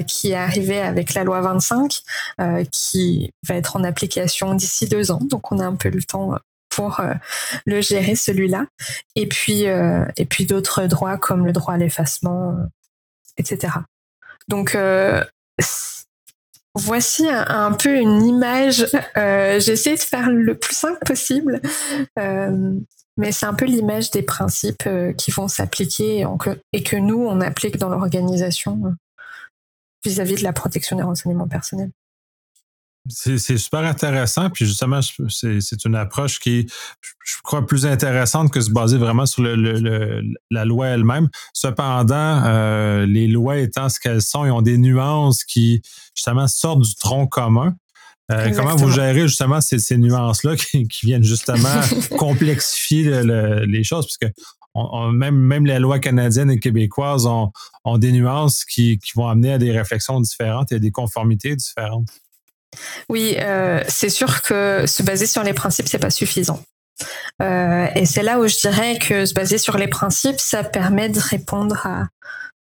qui 0.06 0.32
est 0.32 0.36
arrivé 0.36 0.80
avec 0.80 1.14
la 1.14 1.24
loi 1.24 1.40
25, 1.40 2.02
euh, 2.40 2.64
qui 2.70 3.32
va 3.46 3.54
être 3.54 3.76
en 3.76 3.84
application 3.84 4.54
d'ici 4.54 4.86
deux 4.86 5.10
ans. 5.10 5.20
Donc 5.22 5.50
on 5.52 5.58
a 5.58 5.64
un 5.64 5.74
peu 5.74 5.88
le 5.88 6.02
temps 6.02 6.34
pour 6.74 7.00
euh, 7.00 7.14
le 7.66 7.80
gérer 7.80 8.14
celui-là. 8.14 8.66
Et 9.16 9.26
puis 9.28 9.62
et 9.62 10.24
puis 10.28 10.46
d'autres 10.46 10.86
droits 10.86 11.18
comme 11.18 11.46
le 11.46 11.52
droit 11.52 11.74
à 11.74 11.76
l'effacement, 11.76 12.56
etc. 13.36 13.74
Donc 14.48 14.76
voici 16.74 17.28
un, 17.28 17.72
peu 17.72 17.96
une 17.96 18.22
image. 18.24 18.86
J'essaie 19.14 19.94
de 19.94 20.00
faire 20.00 20.30
le 20.30 20.56
plus 20.56 20.74
simple 20.74 20.98
possible. 21.04 21.60
mais 22.16 23.32
c'est 23.32 23.46
un 23.46 23.54
peu 23.54 23.66
l'image 23.66 24.10
des 24.10 24.22
principes 24.22 24.88
qui 25.16 25.30
vont 25.30 25.48
s'appliquer 25.48 26.26
et 26.72 26.82
que 26.82 26.96
nous, 26.96 27.24
on 27.24 27.40
applique 27.40 27.76
dans 27.76 27.88
l'organisation 27.88 28.94
vis-à-vis 30.04 30.36
de 30.36 30.42
la 30.42 30.52
protection 30.52 30.96
des 30.96 31.02
renseignements 31.02 31.48
personnels. 31.48 31.90
C'est 33.08 33.38
super 33.58 33.80
intéressant, 33.80 34.48
puis 34.50 34.64
justement, 34.64 35.00
c'est 35.28 35.84
une 35.84 35.96
approche 35.96 36.38
qui 36.38 36.68
je 37.24 37.34
crois, 37.42 37.66
plus 37.66 37.86
intéressante 37.86 38.50
que 38.50 38.60
se 38.60 38.70
baser 38.70 38.98
vraiment 38.98 39.26
sur 39.26 39.42
le, 39.42 40.22
la 40.50 40.64
loi 40.64 40.88
elle-même. 40.88 41.28
Cependant, 41.52 42.42
euh, 42.44 43.06
les 43.06 43.26
lois 43.28 43.58
étant 43.58 43.88
ce 43.88 44.00
qu'elles 44.00 44.22
sont, 44.22 44.44
ils 44.44 44.50
ont 44.50 44.62
des 44.62 44.78
nuances 44.78 45.44
qui, 45.44 45.82
justement, 46.14 46.48
sortent 46.48 46.82
du 46.82 46.94
tronc 46.94 47.26
commun. 47.26 47.74
Euh, 48.30 48.50
comment 48.54 48.76
vous 48.76 48.90
gérez 48.90 49.22
justement 49.22 49.60
ces, 49.60 49.78
ces 49.78 49.98
nuances-là 49.98 50.56
qui, 50.56 50.86
qui, 50.88 51.06
viennent 51.06 51.24
justement 51.24 51.80
complexifier 52.18 53.22
les 53.24 53.84
choses? 53.84 54.06
Puisque 54.06 54.32
même, 55.12 55.36
même 55.36 55.66
les 55.66 55.78
lois 55.78 55.98
canadiennes 55.98 56.50
et 56.50 56.58
québécoises 56.58 57.26
ont, 57.26 57.52
ont 57.84 57.98
des 57.98 58.12
nuances 58.12 58.64
qui, 58.64 58.98
qui, 58.98 59.12
vont 59.16 59.28
amener 59.28 59.52
à 59.52 59.58
des 59.58 59.70
réflexions 59.70 60.20
différentes 60.20 60.72
et 60.72 60.76
à 60.76 60.78
des 60.78 60.90
conformités 60.90 61.54
différentes. 61.56 62.08
Oui, 63.08 63.36
euh, 63.38 63.82
c'est 63.88 64.08
sûr 64.08 64.42
que 64.42 64.86
se 64.86 65.02
baser 65.02 65.26
sur 65.26 65.42
les 65.42 65.52
principes, 65.52 65.88
c'est 65.88 65.98
pas 65.98 66.10
suffisant. 66.10 66.62
Euh, 67.42 67.86
et 67.94 68.06
c'est 68.06 68.22
là 68.22 68.38
où 68.38 68.46
je 68.46 68.56
dirais 68.58 68.98
que 68.98 69.26
se 69.26 69.34
baser 69.34 69.58
sur 69.58 69.76
les 69.76 69.88
principes, 69.88 70.40
ça 70.40 70.62
permet 70.62 71.08
de 71.08 71.18
répondre 71.18 71.86
à, 71.86 72.06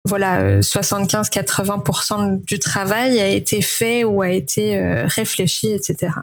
voilà, 0.06 0.60
75-80% 0.60 2.14
euh, 2.14 2.38
du 2.48 2.58
travail 2.58 3.20
a 3.20 3.28
été 3.28 3.62
fait 3.62 4.04
ou 4.04 4.22
a 4.22 4.30
été 4.30 4.80
réfléchi, 5.06 5.72
etc. 5.72 6.14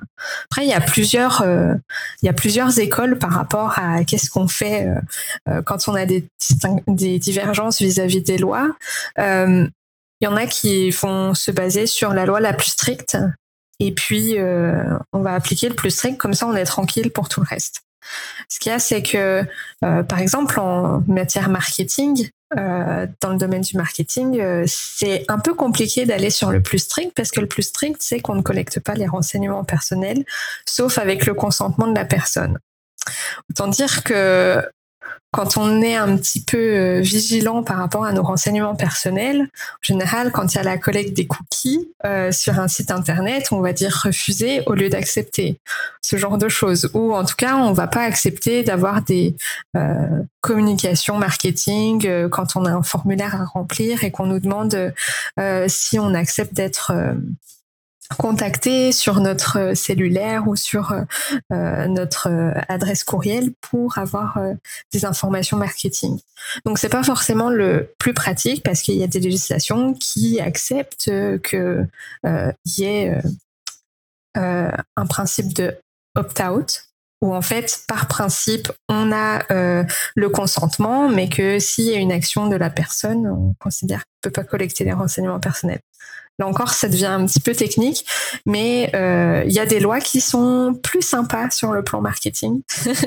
Après, 0.50 0.64
il 0.64 0.68
y 0.68 0.74
a 0.74 0.80
plusieurs, 0.80 1.44
il 1.44 2.26
y 2.26 2.28
a 2.28 2.32
plusieurs 2.32 2.78
écoles 2.78 3.18
par 3.18 3.30
rapport 3.30 3.78
à 3.78 4.04
qu'est-ce 4.04 4.30
qu'on 4.30 4.48
fait 4.48 4.88
quand 5.64 5.88
on 5.88 5.94
a 5.94 6.06
des, 6.06 6.26
des 6.88 7.18
divergences 7.18 7.80
vis-à-vis 7.80 8.22
des 8.22 8.38
lois. 8.38 8.68
il 9.16 9.70
y 10.22 10.26
en 10.26 10.36
a 10.36 10.46
qui 10.46 10.90
vont 10.90 11.34
se 11.34 11.52
baser 11.52 11.86
sur 11.86 12.12
la 12.14 12.26
loi 12.26 12.40
la 12.40 12.52
plus 12.52 12.70
stricte 12.70 13.16
et 13.78 13.92
puis 13.92 14.36
on 15.12 15.20
va 15.20 15.34
appliquer 15.34 15.68
le 15.68 15.74
plus 15.74 15.90
strict, 15.90 16.18
comme 16.18 16.34
ça 16.34 16.46
on 16.46 16.54
est 16.54 16.64
tranquille 16.64 17.10
pour 17.10 17.28
tout 17.28 17.40
le 17.40 17.46
reste. 17.48 17.82
Ce 18.48 18.58
qu'il 18.58 18.70
y 18.70 18.74
a, 18.74 18.78
c'est 18.78 19.02
que, 19.02 19.44
par 19.80 20.18
exemple, 20.18 20.58
en 20.58 21.02
matière 21.06 21.48
marketing, 21.48 22.30
euh, 22.56 23.06
dans 23.20 23.30
le 23.30 23.36
domaine 23.36 23.60
du 23.60 23.76
marketing, 23.76 24.40
euh, 24.40 24.64
c'est 24.66 25.26
un 25.28 25.38
peu 25.38 25.52
compliqué 25.52 26.06
d'aller 26.06 26.30
sur 26.30 26.50
le 26.50 26.62
plus 26.62 26.78
strict 26.78 27.12
parce 27.14 27.30
que 27.30 27.40
le 27.40 27.46
plus 27.46 27.62
strict, 27.62 27.98
c'est 28.00 28.20
qu'on 28.20 28.36
ne 28.36 28.42
collecte 28.42 28.80
pas 28.80 28.94
les 28.94 29.06
renseignements 29.06 29.64
personnels, 29.64 30.24
sauf 30.64 30.96
avec 30.96 31.26
le 31.26 31.34
consentement 31.34 31.86
de 31.86 31.94
la 31.94 32.06
personne. 32.06 32.58
Autant 33.50 33.68
dire 33.68 34.02
que 34.02 34.62
quand 35.30 35.58
on 35.58 35.82
est 35.82 35.94
un 35.94 36.16
petit 36.16 36.42
peu 36.42 36.56
euh, 36.56 37.00
vigilant 37.00 37.62
par 37.62 37.76
rapport 37.76 38.04
à 38.04 38.12
nos 38.12 38.22
renseignements 38.22 38.74
personnels, 38.74 39.42
en 39.42 39.82
général, 39.82 40.32
quand 40.32 40.54
il 40.54 40.56
y 40.56 40.60
a 40.60 40.62
la 40.62 40.78
collecte 40.78 41.14
des 41.14 41.26
cookies 41.26 41.90
euh, 42.06 42.32
sur 42.32 42.58
un 42.58 42.66
site 42.66 42.90
internet, 42.90 43.48
on 43.52 43.60
va 43.60 43.74
dire 43.74 44.02
refuser 44.04 44.62
au 44.66 44.72
lieu 44.72 44.88
d'accepter 44.88 45.60
ce 46.00 46.16
genre 46.16 46.38
de 46.38 46.48
choses. 46.48 46.90
Ou 46.94 47.14
en 47.14 47.24
tout 47.24 47.36
cas, 47.36 47.56
on 47.56 47.72
va 47.72 47.88
pas 47.88 48.02
accepter 48.02 48.62
d'avoir 48.62 49.02
des 49.02 49.36
euh, 49.76 50.22
communications 50.40 51.18
marketing 51.18 52.28
quand 52.30 52.56
on 52.56 52.64
a 52.64 52.70
un 52.70 52.82
formulaire 52.82 53.34
à 53.34 53.44
remplir 53.44 54.04
et 54.04 54.10
qu'on 54.10 54.26
nous 54.26 54.40
demande 54.40 54.94
si 55.66 55.98
on 55.98 56.14
accepte 56.14 56.54
d'être 56.54 56.92
contacter 58.16 58.92
sur 58.92 59.20
notre 59.20 59.74
cellulaire 59.74 60.48
ou 60.48 60.56
sur 60.56 60.92
euh, 61.52 61.86
notre 61.86 62.54
adresse 62.68 63.04
courriel 63.04 63.52
pour 63.60 63.98
avoir 63.98 64.38
euh, 64.38 64.54
des 64.92 65.04
informations 65.04 65.56
marketing. 65.56 66.18
Donc 66.64 66.78
c'est 66.78 66.88
pas 66.88 67.02
forcément 67.02 67.50
le 67.50 67.92
plus 67.98 68.14
pratique 68.14 68.62
parce 68.62 68.80
qu'il 68.80 68.94
y 68.94 69.02
a 69.02 69.06
des 69.06 69.20
législations 69.20 69.94
qui 69.94 70.40
acceptent 70.40 71.10
que 71.42 71.86
euh, 72.26 72.52
y 72.64 72.84
ait 72.84 73.20
un 74.34 75.06
principe 75.06 75.52
de 75.52 75.76
opt-out 76.14 76.88
où 77.20 77.34
en 77.34 77.42
fait, 77.42 77.82
par 77.88 78.06
principe, 78.06 78.70
on 78.88 79.12
a 79.12 79.42
euh, 79.50 79.84
le 80.14 80.28
consentement, 80.28 81.08
mais 81.08 81.28
que 81.28 81.58
s'il 81.58 81.84
y 81.84 81.94
a 81.94 81.98
une 81.98 82.12
action 82.12 82.46
de 82.46 82.56
la 82.56 82.70
personne, 82.70 83.26
on 83.26 83.54
considère 83.58 84.00
qu'on 84.00 84.28
peut 84.28 84.30
pas 84.30 84.44
collecter 84.44 84.84
les 84.84 84.92
renseignements 84.92 85.40
personnels. 85.40 85.80
Là 86.38 86.46
encore, 86.46 86.72
ça 86.72 86.88
devient 86.88 87.06
un 87.06 87.26
petit 87.26 87.40
peu 87.40 87.52
technique, 87.52 88.04
mais 88.46 88.90
euh, 88.94 89.42
il 89.46 89.52
y 89.52 89.58
a 89.58 89.66
des 89.66 89.80
lois 89.80 90.00
qui 90.00 90.20
sont 90.20 90.78
plus 90.82 91.02
sympas 91.02 91.50
sur 91.50 91.72
le 91.72 91.82
plan 91.82 92.00
marketing. 92.00 92.62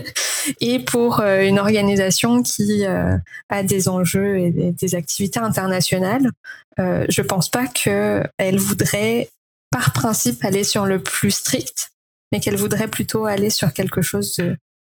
et 0.61 0.79
pour 0.79 1.21
euh, 1.21 1.41
une 1.41 1.59
organisation 1.59 2.43
qui 2.43 2.85
a 2.85 3.63
des 3.63 3.87
enjeux 3.87 4.37
et 4.37 4.51
des, 4.51 4.95
activités 4.95 5.39
internationales, 5.39 6.29
je 6.77 7.21
pense 7.21 7.49
pas 7.49 7.67
qu'elle 7.67 8.57
voudrait, 8.57 9.29
par 9.69 9.93
principe, 9.93 10.43
aller 10.43 10.63
sur 10.63 10.85
le 10.85 11.01
plus 11.01 11.31
strict 11.31 11.91
mais 12.31 12.39
qu'elle 12.39 12.55
voudrait 12.55 12.87
plutôt 12.87 13.25
aller 13.25 13.49
sur 13.49 13.73
quelque 13.73 14.01
chose 14.01 14.39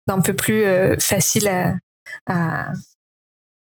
d'un 0.06 0.20
peu 0.20 0.34
plus 0.34 0.64
euh, 0.64 0.96
facile 0.98 1.48
à, 2.26 2.72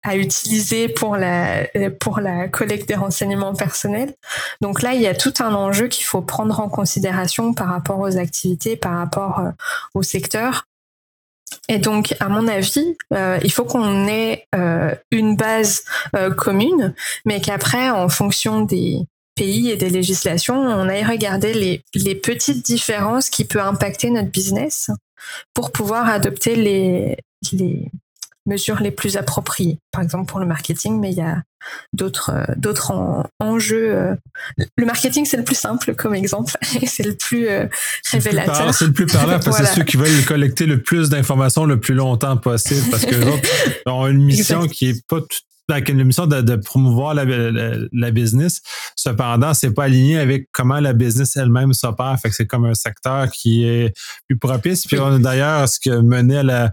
à, 0.02 0.16
utiliser 0.16 0.88
pour 0.88 1.16
la, 1.16 1.66
pour 1.98 2.20
la 2.20 2.48
collecte 2.48 2.88
des 2.88 2.94
renseignements 2.94 3.54
personnels. 3.54 4.14
Donc 4.60 4.82
là, 4.82 4.94
il 4.94 5.00
y 5.00 5.06
a 5.06 5.14
tout 5.14 5.34
un 5.40 5.54
enjeu 5.54 5.88
qu'il 5.88 6.04
faut 6.04 6.22
prendre 6.22 6.60
en 6.60 6.68
considération 6.68 7.54
par 7.54 7.68
rapport 7.68 7.98
aux 8.00 8.16
activités, 8.16 8.76
par 8.76 8.96
rapport 8.96 9.40
euh, 9.40 9.50
au 9.94 10.02
secteur. 10.02 10.66
Et 11.68 11.78
donc, 11.78 12.14
à 12.20 12.28
mon 12.28 12.48
avis, 12.48 12.96
euh, 13.12 13.38
il 13.42 13.50
faut 13.50 13.64
qu'on 13.64 14.06
ait 14.06 14.46
euh, 14.54 14.94
une 15.10 15.36
base 15.36 15.84
commune, 16.36 16.94
mais 17.24 17.40
qu'après, 17.40 17.90
en 17.90 18.08
fonction 18.08 18.62
des, 18.62 19.06
pays 19.40 19.70
et 19.70 19.76
des 19.76 19.88
législations, 19.88 20.56
on 20.56 20.86
aille 20.88 21.04
regarder 21.04 21.54
les, 21.54 21.82
les 21.94 22.14
petites 22.14 22.62
différences 22.62 23.30
qui 23.30 23.46
peuvent 23.46 23.66
impacter 23.66 24.10
notre 24.10 24.30
business 24.30 24.90
pour 25.54 25.72
pouvoir 25.72 26.08
adopter 26.08 26.56
les, 26.56 27.16
les 27.52 27.90
mesures 28.46 28.80
les 28.80 28.90
plus 28.90 29.16
appropriées. 29.16 29.78
Par 29.92 30.02
exemple 30.02 30.26
pour 30.30 30.40
le 30.40 30.46
marketing, 30.46 30.98
mais 30.98 31.10
il 31.10 31.18
y 31.18 31.22
a 31.22 31.42
d'autres 31.92 32.32
d'autres 32.56 32.92
enjeux. 33.38 33.94
Euh. 33.94 34.14
Le 34.76 34.86
marketing, 34.86 35.24
c'est 35.24 35.36
le 35.36 35.44
plus 35.44 35.58
simple 35.58 35.94
comme 35.94 36.14
exemple 36.14 36.56
et 36.80 36.86
c'est 36.86 37.02
le 37.02 37.14
plus 37.14 37.48
euh, 37.48 37.66
révélateur. 38.10 38.74
C'est 38.74 38.86
le 38.86 38.92
plus 38.92 39.06
parlant 39.06 39.38
parce 39.38 39.58
que 39.58 39.64
c'est 39.64 39.74
ceux 39.74 39.84
qui 39.84 39.96
veulent 39.96 40.24
collecter 40.26 40.66
le 40.66 40.82
plus 40.82 41.10
d'informations 41.10 41.64
le 41.64 41.78
plus 41.80 41.94
longtemps 41.94 42.36
possible 42.36 42.90
parce 42.90 43.04
que 43.04 43.14
autres 43.16 43.48
ont 43.86 44.06
une 44.06 44.24
mission 44.24 44.66
qui 44.66 44.90
est 44.90 45.06
pas 45.06 45.20
tout 45.20 45.38
avec 45.68 45.88
une 45.88 46.02
mission 46.02 46.26
de, 46.26 46.56
promouvoir 46.56 47.14
la, 47.14 47.24
la, 47.24 48.10
business. 48.10 48.60
Cependant, 48.96 49.54
c'est 49.54 49.70
pas 49.70 49.84
aligné 49.84 50.18
avec 50.18 50.48
comment 50.50 50.80
la 50.80 50.92
business 50.92 51.36
elle-même 51.36 51.74
s'opère. 51.74 52.18
Fait 52.20 52.28
que 52.28 52.34
c'est 52.34 52.48
comme 52.48 52.64
un 52.64 52.74
secteur 52.74 53.30
qui 53.30 53.64
est 53.64 53.96
plus 54.26 54.36
propice. 54.36 54.84
Puis 54.86 54.98
on 54.98 55.14
a 55.14 55.18
d'ailleurs 55.20 55.68
ce 55.68 55.78
qui 55.78 55.90
menait 55.90 56.42
la, 56.42 56.72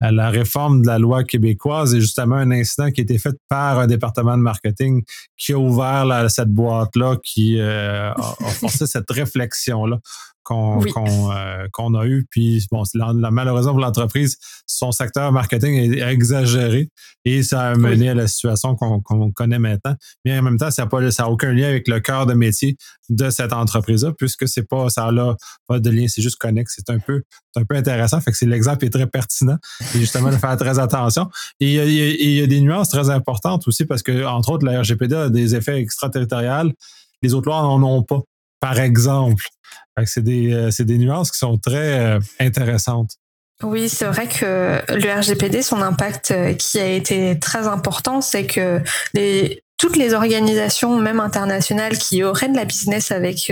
la 0.00 0.30
réforme 0.30 0.82
de 0.82 0.86
la 0.86 0.98
loi 0.98 1.24
québécoise. 1.24 1.94
Et 1.94 2.00
justement 2.00 2.36
un 2.36 2.50
incident 2.50 2.90
qui 2.90 3.00
a 3.00 3.04
été 3.04 3.18
fait 3.18 3.36
par 3.48 3.78
un 3.78 3.86
département 3.86 4.36
de 4.36 4.42
marketing 4.42 5.02
qui 5.36 5.52
a 5.52 5.58
ouvert 5.58 6.30
cette 6.30 6.48
boîte-là, 6.48 7.16
qui 7.22 7.58
euh, 7.60 8.10
a, 8.12 8.34
forcé 8.50 8.86
cette 8.86 9.10
réflexion-là 9.10 9.98
qu'on 10.42 10.82
euh, 10.82 11.66
qu'on 11.72 11.94
a 11.94 12.06
eu. 12.06 12.26
Puis 12.30 12.66
bon, 12.70 12.82
la, 12.94 13.30
malheureusement 13.30 13.72
pour 13.72 13.80
l'entreprise, 13.80 14.36
son 14.66 14.92
secteur 14.92 15.32
marketing 15.32 15.74
est 15.74 16.00
exagéré 16.00 16.88
et 17.24 17.42
ça 17.42 17.68
a 17.68 17.74
mené 17.74 18.08
à 18.08 18.14
la 18.14 18.26
situation 18.26 18.74
qu'on 18.74 19.32
connaît 19.32 19.58
maintenant. 19.58 19.94
Mais 20.24 20.38
en 20.38 20.42
même 20.42 20.56
temps, 20.56 20.70
ça 20.70 20.86
n'a 20.86 21.28
aucun 21.28 21.52
lien 21.52 21.68
avec 21.68 21.88
le 21.88 22.00
cœur 22.00 22.26
de 22.26 22.34
métier 22.34 22.76
de 23.08 23.28
cette 23.30 23.52
entreprise-là, 23.52 24.12
puisque 24.16 24.48
c'est 24.48 24.66
pas 24.68 24.88
ça 24.88 25.10
n'a 25.10 25.36
pas 25.66 25.78
de 25.78 25.90
lien, 25.90 26.06
c'est 26.08 26.22
juste 26.22 26.38
connexe. 26.38 26.74
C'est 26.76 26.92
un 26.92 26.98
peu 26.98 27.22
un 27.56 27.64
peu 27.64 27.76
intéressant. 27.76 28.20
Fait 28.20 28.32
que 28.32 28.44
l'exemple 28.44 28.84
est 28.84 28.90
très 28.90 29.06
pertinent 29.06 29.58
et 29.94 29.98
justement 29.98 30.30
de 30.30 30.36
faire 30.36 30.56
très 30.56 30.78
attention. 30.78 31.28
Et 31.58 31.74
il 31.74 32.30
y, 32.30 32.42
a 32.42 32.46
des 32.46 32.60
nuances 32.60 32.88
très 32.88 33.10
importantes 33.10 33.66
aussi 33.66 33.84
parce 33.84 34.02
que 34.02 34.24
entre 34.24 34.50
autres 34.50 34.66
la 34.66 34.80
RGPD 34.80 35.14
a 35.14 35.28
des 35.28 35.54
effets 35.54 35.80
extraterritoriaux. 35.80 36.72
Les 37.22 37.34
autres 37.34 37.48
lois 37.48 37.62
n'en 37.62 37.82
ont 37.82 38.02
pas. 38.02 38.20
Par 38.60 38.78
exemple, 38.78 39.44
c'est 40.04 40.22
des, 40.22 40.52
euh, 40.52 40.96
nuances 40.96 41.30
qui 41.30 41.38
sont 41.38 41.58
très 41.58 41.98
euh, 41.98 42.20
intéressantes. 42.38 43.16
Oui, 43.62 43.88
c'est 43.88 44.06
vrai 44.06 44.26
que 44.26 44.80
le 44.88 45.20
RGPD, 45.20 45.60
son 45.62 45.82
impact 45.82 46.30
euh, 46.30 46.54
qui 46.54 46.78
a 46.78 46.86
été 46.86 47.38
très 47.38 47.66
important, 47.66 48.20
c'est 48.20 48.46
que 48.46 48.80
toutes 49.76 49.96
les 49.96 50.14
organisations, 50.14 50.98
même 50.98 51.20
internationales, 51.20 51.98
qui 51.98 52.22
auraient 52.22 52.48
de 52.48 52.56
la 52.56 52.64
business 52.64 53.10
avec 53.10 53.50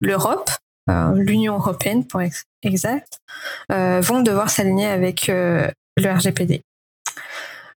l'Europe, 0.00 0.50
l'Union 1.14 1.54
européenne 1.54 2.06
pour 2.06 2.22
être 2.22 2.44
exact, 2.62 3.18
vont 3.68 4.22
devoir 4.22 4.50
s'aligner 4.50 4.86
avec 4.86 5.26
le 5.26 5.72
RGPD. 5.98 6.62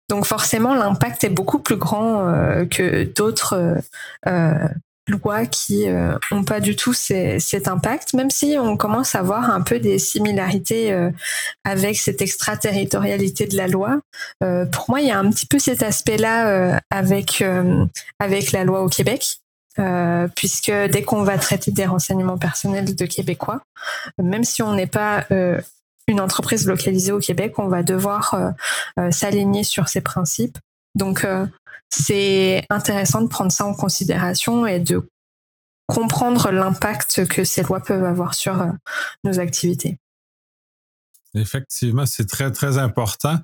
Donc 0.10 0.26
forcément, 0.26 0.76
l'impact 0.76 1.24
est 1.24 1.30
beaucoup 1.30 1.58
plus 1.58 1.78
grand 1.78 2.68
que 2.70 3.06
d'autres 3.16 3.82
lois 5.08 5.46
qui 5.46 5.90
euh, 5.90 6.18
pas 6.46 6.60
du 6.60 6.76
tout 6.76 6.94
cet 6.94 7.68
impact, 7.68 8.14
même 8.14 8.30
si 8.30 8.58
on 8.60 8.78
commence 8.78 9.16
à 9.16 9.22
voir 9.22 9.50
un 9.50 9.62
peu 9.62 9.80
des 9.80 10.00
similarités 10.00 10.92
euh, 10.92 11.12
avec 11.64 11.98
cette 11.98 12.22
extraterritorialité 12.22 13.48
de 13.48 13.58
la 13.58 13.68
loi. 13.68 14.00
Euh, 14.44 14.66
pour 14.66 14.90
moi, 14.90 15.02
il 15.02 15.08
y 15.08 15.12
a 15.12 15.20
un 15.20 15.30
petit 15.30 15.46
peu 15.46 15.60
cet 15.60 15.84
aspect-là 15.84 16.80
avec 16.90 17.44
avec 18.20 18.52
la 18.52 18.64
loi 18.64 18.84
au 18.84 18.90
Québec. 18.90 19.40
puisque 20.36 20.72
dès 20.72 21.04
qu'on 21.04 21.24
va 21.24 21.38
traiter 21.38 21.72
des 21.72 21.86
renseignements 21.86 22.38
personnels 22.38 22.96
de 22.96 23.06
Québécois, 23.06 23.62
même 24.18 24.44
si 24.44 24.62
on 24.62 24.74
n'est 24.74 24.88
pas 24.88 25.26
une 26.08 26.20
entreprise 26.20 26.66
localisée 26.66 27.12
au 27.12 27.20
Québec, 27.20 27.60
on 27.60 27.68
va 27.68 27.84
devoir 27.84 28.54
s'aligner 29.12 29.64
sur 29.64 29.88
ces 29.88 30.02
principes. 30.02 30.58
Donc, 30.96 31.26
c'est 31.90 32.66
intéressant 32.70 33.22
de 33.22 33.28
prendre 33.28 33.52
ça 33.52 33.66
en 33.66 33.74
considération 33.74 34.66
et 34.66 34.80
de 34.80 35.10
comprendre 35.88 36.52
l'impact 36.52 37.28
que 37.28 37.44
ces 37.44 37.64
lois 37.64 37.80
peuvent 37.80 38.04
avoir 38.04 38.34
sur 38.34 38.62
euh, 38.62 38.72
nos 39.24 39.40
activités. 39.40 39.98
Effectivement, 41.34 42.06
c'est 42.06 42.26
très, 42.26 42.52
très 42.52 42.78
important. 42.78 43.38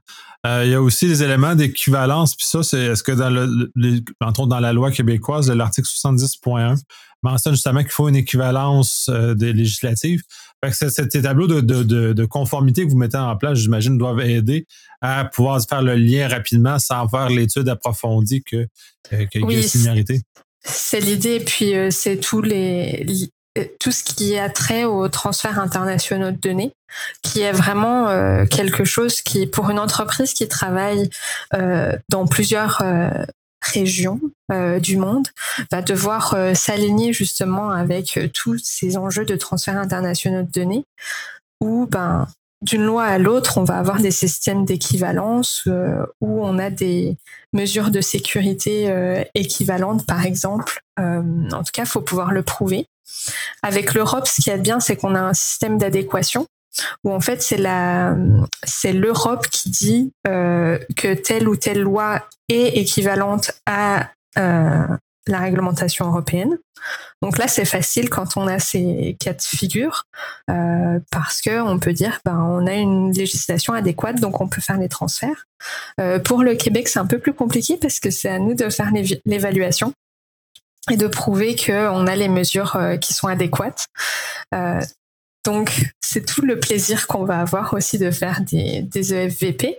Euh, 0.46 0.64
il 0.66 0.72
y 0.72 0.74
a 0.74 0.82
aussi 0.82 1.08
des 1.08 1.24
éléments 1.24 1.56
d'équivalence. 1.56 2.36
Puis 2.36 2.46
ça, 2.46 2.64
c'est 2.64 2.80
est-ce 2.80 3.04
que 3.04 3.12
dans 3.12 3.30
le, 3.30 3.72
dans 3.76 4.60
la 4.60 4.74
loi 4.74 4.92
québécoise, 4.92 5.50
l'article 5.50 5.88
70.1 5.88 6.82
mentionne 7.24 7.54
justement 7.54 7.82
qu'il 7.82 7.92
faut 7.92 8.10
une 8.10 8.16
équivalence 8.16 9.10
euh, 9.10 9.34
des 9.34 9.54
législatives. 9.54 10.22
Fait 10.64 10.90
ces 10.90 11.22
tableaux 11.22 11.48
de, 11.48 11.62
de, 11.62 12.26
conformité 12.26 12.86
que 12.86 12.90
vous 12.90 12.98
mettez 12.98 13.18
en 13.18 13.36
place, 13.36 13.58
j'imagine, 13.58 13.98
doivent 13.98 14.22
aider 14.22 14.66
à 15.02 15.26
pouvoir 15.26 15.60
faire 15.68 15.82
le 15.82 15.96
lien 15.96 16.30
rapidement 16.30 16.80
sans 16.80 17.08
faire 17.10 17.30
l'étude 17.30 17.68
approfondie 17.68 18.44
que, 18.44 18.68
euh, 19.12 19.26
y 19.34 19.58
a 19.58 19.62
similarité. 19.64 20.22
C'est 20.64 21.02
l'idée, 21.02 21.42
puis 21.42 21.74
c'est 21.90 22.18
tous 22.18 22.42
les, 22.42 23.06
tout 23.80 23.92
ce 23.92 24.04
qui 24.04 24.38
a 24.38 24.50
trait 24.50 24.84
aux 24.84 25.08
transferts 25.10 25.60
internationaux 25.60 26.32
de 26.32 26.38
données, 26.38 26.74
qui 27.22 27.42
est 27.42 27.52
vraiment 27.52 28.10
euh, 28.10 28.46
quelque 28.46 28.84
chose 28.84 29.22
qui, 29.22 29.46
pour 29.48 29.70
une 29.70 29.80
entreprise 29.80 30.34
qui 30.34 30.48
travaille 30.48 31.10
euh, 31.54 31.96
dans 32.10 32.26
plusieurs 32.26 32.82
euh, 32.84 33.10
régions 33.64 34.20
du 34.82 34.98
monde, 34.98 35.28
va 35.72 35.82
devoir 35.82 36.36
s'aligner 36.54 37.14
justement 37.14 37.72
avec 37.72 38.20
tous 38.34 38.60
ces 38.64 38.98
enjeux 38.98 39.26
de 39.26 39.36
transferts 39.36 39.78
internationaux 39.78 40.44
de 40.44 40.52
données, 40.52 40.86
où 41.62 41.88
ben 41.90 42.28
d'une 42.62 42.84
loi 42.84 43.04
à 43.04 43.18
l'autre, 43.18 43.58
on 43.58 43.64
va 43.64 43.78
avoir 43.78 44.00
des 44.00 44.12
systèmes 44.12 44.64
d'équivalence 44.64 45.68
où 46.22 46.46
on 46.46 46.60
a 46.60 46.70
des 46.70 47.18
mesures 47.52 47.92
de 47.92 48.00
sécurité 48.00 49.26
équivalentes, 49.34 50.06
par 50.06 50.26
exemple. 50.26 50.82
en 50.98 51.64
tout 51.64 51.72
cas, 51.74 51.86
faut 51.86 52.02
pouvoir 52.02 52.32
le 52.32 52.42
prouver. 52.42 52.88
Avec 53.64 53.94
l'Europe, 53.94 54.28
ce 54.28 54.42
qui 54.42 54.50
est 54.50 54.58
bien, 54.58 54.80
c'est 54.80 54.96
qu'on 54.96 55.16
a 55.16 55.22
un 55.22 55.34
système 55.34 55.78
d'adéquation 55.78 56.48
où 57.04 57.12
en 57.12 57.20
fait 57.20 57.42
c'est 57.42 57.58
la 57.58 58.16
c'est 58.64 58.94
l'Europe 58.94 59.48
qui 59.48 59.70
dit 59.70 60.14
euh, 60.28 60.80
que 60.96 61.14
telle 61.14 61.48
ou 61.48 61.56
telle 61.56 61.82
loi 61.82 62.28
est 62.50 62.78
équivalente 62.78 63.52
à 63.66 64.10
euh, 64.38 64.88
la 65.28 65.40
réglementation 65.40 66.08
européenne. 66.08 66.58
Donc 67.22 67.38
là, 67.38 67.48
c'est 67.48 67.64
facile 67.64 68.10
quand 68.10 68.36
on 68.36 68.46
a 68.46 68.60
ces 68.60 69.16
quatre 69.18 69.46
figures 69.46 70.04
euh, 70.50 71.00
parce 71.12 71.42
que 71.42 71.62
on 71.62 71.80
peut 71.80 71.94
dire 71.94 72.20
ben 72.26 72.38
on 72.38 72.68
a 72.68 72.74
une 72.74 73.14
législation 73.14 73.74
adéquate, 73.74 74.20
donc 74.20 74.42
on 74.42 74.50
peut 74.50 74.62
faire 74.62 74.78
les 74.78 74.90
transferts. 74.90 75.46
pour 76.26 76.44
le 76.44 76.56
Québec, 76.56 76.90
c'est 76.90 77.00
un 77.00 77.06
peu 77.06 77.20
plus 77.20 77.34
compliqué 77.34 77.78
parce 77.78 78.02
que 78.02 78.10
c'est 78.10 78.30
à 78.30 78.40
nous 78.40 78.54
de 78.54 78.70
faire 78.70 78.92
l'évaluation 79.26 79.94
et 80.92 80.98
de 80.98 81.08
prouver 81.08 81.56
qu'on 81.56 82.08
a 82.08 82.16
les 82.18 82.28
mesures 82.28 82.78
qui 83.00 83.14
sont 83.14 83.28
adéquates. 83.28 83.88
Donc, 85.44 85.92
c'est 86.00 86.26
tout 86.26 86.42
le 86.42 86.60
plaisir 86.60 87.08
qu'on 87.08 87.26
va 87.26 87.40
avoir 87.42 87.74
aussi 87.74 87.98
de 87.98 88.12
faire 88.12 88.42
des, 88.42 88.82
des 88.82 89.14
EFVP, 89.14 89.78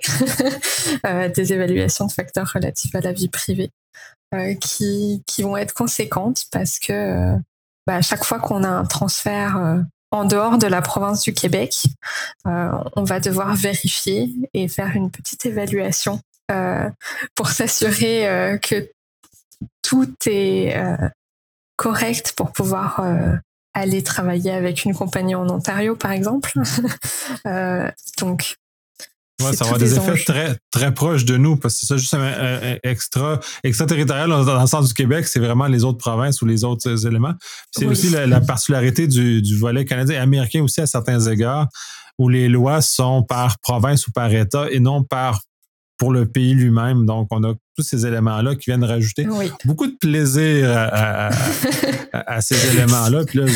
euh, 1.06 1.28
des 1.30 1.52
évaluations 1.54 2.06
de 2.06 2.12
facteurs 2.12 2.50
relatifs 2.52 2.94
à 2.94 3.00
la 3.00 3.12
vie 3.12 3.28
privée, 3.28 3.70
euh, 4.34 4.54
qui, 4.54 5.22
qui 5.26 5.42
vont 5.42 5.56
être 5.56 5.72
conséquentes 5.72 6.44
parce 6.52 6.78
que 6.78 7.34
bah, 7.86 7.96
à 7.96 8.02
chaque 8.02 8.24
fois 8.24 8.40
qu'on 8.40 8.62
a 8.62 8.68
un 8.68 8.84
transfert 8.84 9.84
en 10.10 10.24
dehors 10.24 10.58
de 10.58 10.66
la 10.66 10.82
province 10.82 11.22
du 11.22 11.32
Québec, 11.32 11.84
on 12.44 13.02
va 13.02 13.20
devoir 13.20 13.54
vérifier 13.54 14.32
et 14.54 14.68
faire 14.68 14.94
une 14.94 15.10
petite 15.10 15.44
évaluation 15.44 16.20
pour 17.34 17.48
s'assurer 17.48 18.58
que 18.62 18.90
tout 19.82 20.14
est 20.26 20.74
correct 21.76 22.32
pour 22.36 22.52
pouvoir 22.52 23.04
aller 23.74 24.02
travailler 24.02 24.52
avec 24.52 24.84
une 24.84 24.94
compagnie 24.94 25.34
en 25.34 25.48
Ontario, 25.48 25.96
par 25.96 26.12
exemple. 26.12 26.52
donc, 28.18 28.56
Ouais, 29.42 29.52
ça 29.52 29.64
va 29.64 29.70
avoir 29.72 29.78
des 29.80 29.96
effets 29.96 30.24
très, 30.24 30.56
très 30.70 30.94
proches 30.94 31.24
de 31.24 31.36
nous, 31.36 31.56
parce 31.56 31.74
que 31.74 31.80
c'est 31.80 31.86
ça, 31.86 31.96
juste 31.96 32.16
extra, 32.84 33.40
extraterritorial 33.64 34.28
dans 34.28 34.60
le 34.60 34.66
sens 34.66 34.88
du 34.88 34.94
Québec, 34.94 35.26
c'est 35.26 35.40
vraiment 35.40 35.66
les 35.66 35.82
autres 35.82 35.98
provinces 35.98 36.40
ou 36.40 36.46
les 36.46 36.62
autres 36.62 37.04
éléments. 37.04 37.34
C'est 37.72 37.86
aussi 37.86 38.10
la, 38.10 38.40
particularité 38.40 39.08
du, 39.08 39.42
du 39.42 39.58
volet 39.58 39.84
canadien 39.84 40.16
et 40.16 40.18
américain 40.18 40.62
aussi 40.62 40.80
à 40.80 40.86
certains 40.86 41.18
égards, 41.26 41.66
où 42.16 42.28
les 42.28 42.48
lois 42.48 42.80
sont 42.80 43.24
par 43.24 43.58
province 43.58 44.06
ou 44.06 44.12
par 44.12 44.32
État 44.32 44.66
et 44.70 44.78
non 44.78 45.02
par 45.02 45.40
pour 45.98 46.12
le 46.12 46.26
pays 46.26 46.54
lui-même. 46.54 47.06
Donc, 47.06 47.28
on 47.30 47.42
a 47.44 47.54
tous 47.76 47.82
ces 47.82 48.06
éléments-là 48.06 48.54
qui 48.56 48.70
viennent 48.70 48.84
rajouter 48.84 49.26
beaucoup 49.64 49.86
de 49.86 49.96
plaisir 50.00 50.70
à, 52.12 52.40
ces 52.40 52.74
éléments-là. 52.74 53.24
Puis 53.24 53.38
là, 53.38 53.46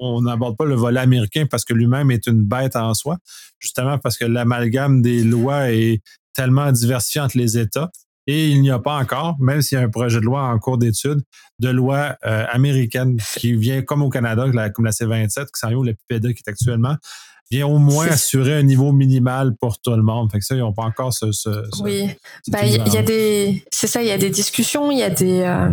on 0.00 0.22
n'aborde 0.22 0.56
pas 0.56 0.64
le 0.64 0.74
volet 0.74 1.00
américain 1.00 1.46
parce 1.50 1.64
que 1.64 1.74
lui-même 1.74 2.10
est 2.10 2.26
une 2.26 2.44
bête 2.44 2.76
en 2.76 2.94
soi, 2.94 3.18
justement 3.58 3.98
parce 3.98 4.16
que 4.16 4.24
l'amalgame 4.24 5.02
des 5.02 5.24
lois 5.24 5.70
est 5.70 6.02
tellement 6.34 6.72
diversifié 6.72 7.20
entre 7.20 7.38
les 7.38 7.58
États. 7.58 7.90
Et 8.28 8.50
il 8.50 8.60
n'y 8.60 8.70
a 8.70 8.78
pas 8.78 8.96
encore, 8.96 9.36
même 9.40 9.62
s'il 9.62 9.78
y 9.78 9.80
a 9.80 9.84
un 9.84 9.90
projet 9.90 10.20
de 10.20 10.24
loi 10.24 10.42
en 10.42 10.58
cours 10.58 10.78
d'étude, 10.78 11.22
de 11.58 11.68
loi 11.68 12.16
euh, 12.24 12.44
américaine 12.50 13.16
qui 13.36 13.54
vient 13.54 13.82
comme 13.82 14.02
au 14.02 14.10
Canada, 14.10 14.44
comme 14.72 14.84
la 14.84 14.92
C27, 14.92 15.46
qui 15.46 15.50
s'en 15.54 15.68
vient, 15.68 15.78
ou 15.78 15.82
la 15.82 15.92
PPD 16.08 16.34
qui 16.34 16.42
est 16.46 16.50
actuellement, 16.50 16.96
vient 17.52 17.66
au 17.66 17.78
moins 17.78 18.06
assurer 18.08 18.54
un 18.54 18.62
niveau 18.62 18.92
minimal 18.92 19.54
pour 19.60 19.78
tout 19.78 19.90
le 19.90 20.02
monde. 20.02 20.32
Fait 20.32 20.38
que 20.38 20.44
ça, 20.44 20.54
ils 20.54 20.60
n'ont 20.60 20.72
pas 20.72 20.84
encore 20.84 21.12
ce. 21.12 21.26
oui, 21.82 22.10
il 22.46 22.92
y, 22.92 22.96
a 22.96 23.02
des, 23.02 23.62
c'est 23.70 23.86
ça, 23.86 24.02
il 24.02 24.08
y 24.08 24.12
a 24.12 24.18
des 24.18 24.30
discussions, 24.30 24.90
il 24.90 24.98
y 24.98 25.02
a 25.02 25.10
des 25.10 25.42
euh, 25.42 25.70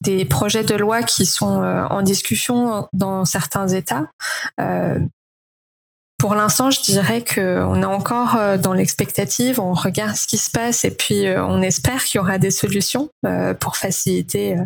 des 0.00 0.24
projets 0.24 0.62
de 0.62 0.74
loi 0.74 1.02
qui 1.02 1.26
sont 1.26 1.62
euh, 1.62 1.84
en 1.90 2.02
discussion 2.02 2.88
dans 2.92 3.24
certains 3.24 3.66
États. 3.68 4.06
Euh, 4.60 5.00
pour 6.18 6.34
l'instant, 6.34 6.70
je 6.70 6.80
dirais 6.80 7.22
qu'on 7.22 7.82
est 7.82 7.86
encore 7.86 8.38
dans 8.58 8.72
l'expectative, 8.72 9.60
on 9.60 9.74
regarde 9.74 10.16
ce 10.16 10.26
qui 10.26 10.38
se 10.38 10.50
passe 10.50 10.86
et 10.86 10.90
puis 10.90 11.26
on 11.36 11.60
espère 11.60 12.02
qu'il 12.04 12.18
y 12.18 12.22
aura 12.22 12.38
des 12.38 12.50
solutions 12.50 13.10
pour 13.60 13.76
faciliter 13.76 14.56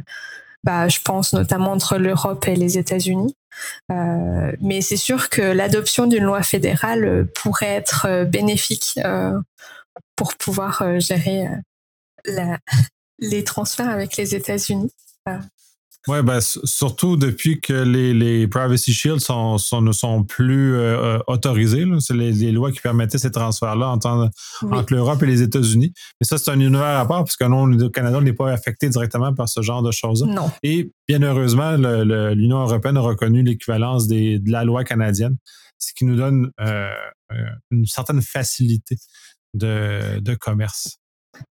bah, 0.62 0.88
je 0.88 0.98
pense 1.04 1.32
notamment 1.32 1.72
entre 1.72 1.96
l'Europe 1.96 2.46
et 2.46 2.54
les 2.54 2.78
États-Unis. 2.78 3.34
Euh, 3.90 4.52
mais 4.60 4.80
c'est 4.80 4.96
sûr 4.96 5.28
que 5.28 5.42
l'adoption 5.42 6.06
d'une 6.06 6.24
loi 6.24 6.42
fédérale 6.42 7.04
euh, 7.04 7.24
pourrait 7.34 7.74
être 7.74 8.06
euh, 8.06 8.24
bénéfique 8.24 8.98
pour 10.16 10.36
pouvoir 10.36 11.00
gérer 11.00 11.46
les 13.18 13.44
transferts 13.44 13.88
avec 13.88 14.16
les 14.16 14.34
États-Unis. 14.34 14.92
Oui, 16.08 16.22
ben, 16.22 16.40
surtout 16.40 17.16
depuis 17.16 17.60
que 17.60 17.74
les, 17.74 18.14
les 18.14 18.48
Privacy 18.48 18.92
Shields 18.92 19.20
sont, 19.20 19.58
sont, 19.58 19.82
ne 19.82 19.92
sont 19.92 20.24
plus 20.24 20.74
euh, 20.74 20.96
euh 20.96 21.18
autorisés. 21.26 21.84
C'est 21.98 22.14
les, 22.14 22.32
les, 22.32 22.52
lois 22.52 22.72
qui 22.72 22.80
permettaient 22.80 23.18
ces 23.18 23.30
transferts-là 23.30 23.88
entre, 23.88 24.30
entre 24.62 24.94
l'Europe 24.94 25.22
et 25.22 25.26
les 25.26 25.42
États-Unis. 25.42 25.92
Mais 26.20 26.26
ça, 26.26 26.38
c'est 26.38 26.50
un 26.50 26.58
univers 26.58 26.98
à 26.98 27.06
part, 27.06 27.24
parce 27.24 27.36
que 27.36 27.44
non, 27.44 27.66
le 27.66 27.88
Canada 27.90 28.20
n'est 28.20 28.32
pas 28.32 28.50
affecté 28.50 28.88
directement 28.88 29.34
par 29.34 29.48
ce 29.48 29.60
genre 29.60 29.82
de 29.82 29.90
choses. 29.90 30.22
Non. 30.22 30.50
Et 30.62 30.90
bien 31.06 31.22
heureusement, 31.22 31.76
l'Union 31.76 32.60
européenne 32.60 32.96
a 32.96 33.00
reconnu 33.00 33.42
l'équivalence 33.42 34.08
de 34.08 34.40
la 34.50 34.64
loi 34.64 34.84
canadienne, 34.84 35.36
ce 35.78 35.92
qui 35.92 36.06
nous 36.06 36.16
donne 36.16 36.50
euh, 36.60 36.90
euh, 37.32 37.36
une 37.70 37.86
certaine 37.86 38.22
facilité 38.22 38.96
de, 39.52 40.18
de 40.20 40.34
commerce. 40.34 40.98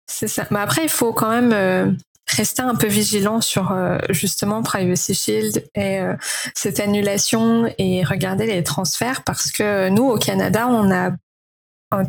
C'est 0.08 0.28
ça. 0.28 0.48
Mais 0.52 0.60
après, 0.60 0.84
il 0.84 0.90
faut 0.90 1.14
quand 1.14 1.30
même 1.30 1.52
euh, 1.54 1.92
rester 2.30 2.62
un 2.62 2.76
peu 2.76 2.88
vigilant 2.88 3.42
sur 3.42 3.72
euh, 3.72 3.98
justement 4.10 4.62
Privacy 4.62 5.14
Shield 5.14 5.66
et 5.76 6.00
euh, 6.00 6.16
cette 6.54 6.80
annulation 6.80 7.74
et 7.78 8.04
regarder 8.04 8.46
les 8.46 8.64
transferts 8.64 9.24
parce 9.24 9.52
que 9.52 9.90
nous 9.90 10.06
au 10.06 10.18
Canada 10.18 10.68
on 10.68 10.92
a 10.92 11.12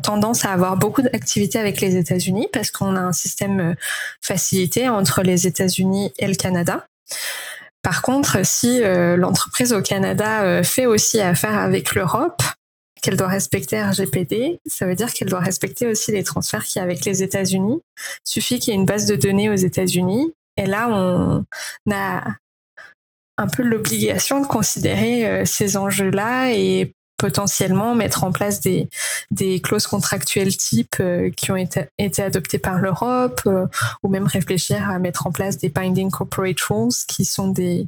tendance 0.02 0.44
à 0.44 0.52
avoir 0.52 0.76
beaucoup 0.76 1.00
d'activités 1.00 1.59
avec 1.59 1.80
les 1.80 1.96
États-Unis 1.96 2.48
parce 2.52 2.70
qu'on 2.70 2.96
a 2.96 3.00
un 3.00 3.12
système 3.12 3.61
euh, 3.61 3.74
facilité 4.20 4.88
entre 4.90 5.22
les 5.22 5.46
États-Unis 5.46 6.12
et 6.18 6.26
le 6.26 6.35
Canada. 6.35 6.87
Par 7.83 8.02
contre, 8.02 8.44
si 8.44 8.83
l'entreprise 8.83 9.72
au 9.72 9.80
Canada 9.80 10.62
fait 10.62 10.85
aussi 10.85 11.18
affaire 11.18 11.56
avec 11.56 11.94
l'Europe, 11.94 12.42
qu'elle 13.00 13.16
doit 13.16 13.28
respecter 13.28 13.82
RGPD, 13.82 14.60
ça 14.66 14.86
veut 14.86 14.94
dire 14.94 15.12
qu'elle 15.12 15.28
doit 15.28 15.40
respecter 15.40 15.86
aussi 15.86 16.12
les 16.12 16.24
transferts 16.24 16.64
qu'il 16.64 16.78
y 16.78 16.80
a 16.80 16.84
avec 16.84 17.04
les 17.04 17.22
États-Unis. 17.22 17.80
Suffit 18.24 18.58
qu'il 18.58 18.72
y 18.72 18.76
ait 18.76 18.80
une 18.80 18.86
base 18.86 19.06
de 19.06 19.16
données 19.16 19.50
aux 19.50 19.54
États-Unis. 19.54 20.32
Et 20.56 20.66
là, 20.66 20.88
on 20.88 21.44
a 21.92 22.34
un 23.38 23.48
peu 23.48 23.62
l'obligation 23.62 24.40
de 24.40 24.46
considérer 24.46 25.26
euh, 25.26 25.44
ces 25.44 25.76
enjeux-là 25.76 26.52
et 26.52 26.92
potentiellement 27.16 27.94
mettre 27.94 28.24
en 28.24 28.32
place 28.32 28.60
des, 28.60 28.88
clauses 29.62 29.86
contractuelles 29.86 30.56
type 30.56 30.96
euh, 31.00 31.30
qui 31.30 31.50
ont 31.50 31.56
été, 31.56 31.84
été 31.98 32.22
adoptées 32.22 32.58
par 32.58 32.78
l'Europe 32.78 33.42
euh, 33.46 33.66
ou 34.02 34.08
même 34.08 34.26
réfléchir 34.26 34.88
à 34.88 34.98
mettre 34.98 35.26
en 35.26 35.32
place 35.32 35.58
des 35.58 35.68
binding 35.68 36.10
corporate 36.10 36.60
rules 36.60 36.92
qui 37.06 37.24
sont 37.24 37.48
des, 37.48 37.86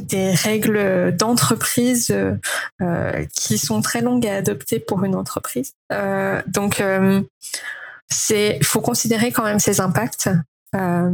des 0.00 0.32
règles 0.32 1.14
d'entreprise 1.16 2.10
euh, 2.10 2.34
euh, 2.80 3.24
qui 3.34 3.58
sont 3.58 3.82
très 3.82 4.00
longues 4.00 4.26
à 4.26 4.36
adopter 4.36 4.78
pour 4.78 5.04
une 5.04 5.14
entreprise. 5.14 5.74
Euh, 5.92 6.40
donc, 6.46 6.80
euh, 6.80 7.20
c'est, 8.08 8.58
faut 8.62 8.80
considérer 8.80 9.32
quand 9.32 9.44
même 9.44 9.60
ces 9.60 9.80
impacts 9.80 10.30
euh, 10.74 11.10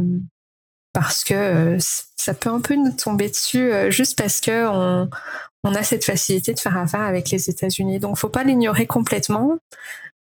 parce 0.93 1.23
que 1.23 1.77
ça 1.79 2.33
peut 2.33 2.49
un 2.49 2.61
peu 2.61 2.75
nous 2.75 2.91
tomber 2.91 3.29
dessus 3.29 3.71
juste 3.89 4.17
parce 4.17 4.41
que 4.41 4.67
on, 4.67 5.09
on 5.63 5.75
a 5.75 5.83
cette 5.83 6.03
facilité 6.03 6.53
de 6.53 6.59
faire 6.59 6.77
affaire 6.77 7.01
avec 7.01 7.29
les 7.29 7.49
États-Unis. 7.49 7.99
Donc, 7.99 8.17
faut 8.17 8.29
pas 8.29 8.43
l'ignorer 8.43 8.87
complètement. 8.87 9.59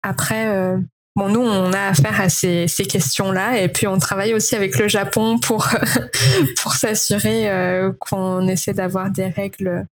Après, 0.03 0.75
Bon, 1.17 1.28
nous, 1.28 1.41
on 1.41 1.74
a 1.74 1.88
affaire 1.88 2.21
à 2.21 2.30
ces, 2.30 2.67
ces 2.69 2.86
questions-là, 2.86 3.62
et 3.62 3.67
puis 3.67 3.86
on 3.86 3.97
travaille 3.97 4.34
aussi 4.34 4.56
avec 4.56 4.78
le 4.78 4.88
Japon 4.88 5.39
pour 5.39 5.67
pour 6.62 6.74
s'assurer 6.74 7.50
euh, 7.50 7.91
qu'on 8.00 8.47
essaie 8.47 8.74
d'avoir 8.74 9.12
des 9.12 9.28
règles 9.28 9.86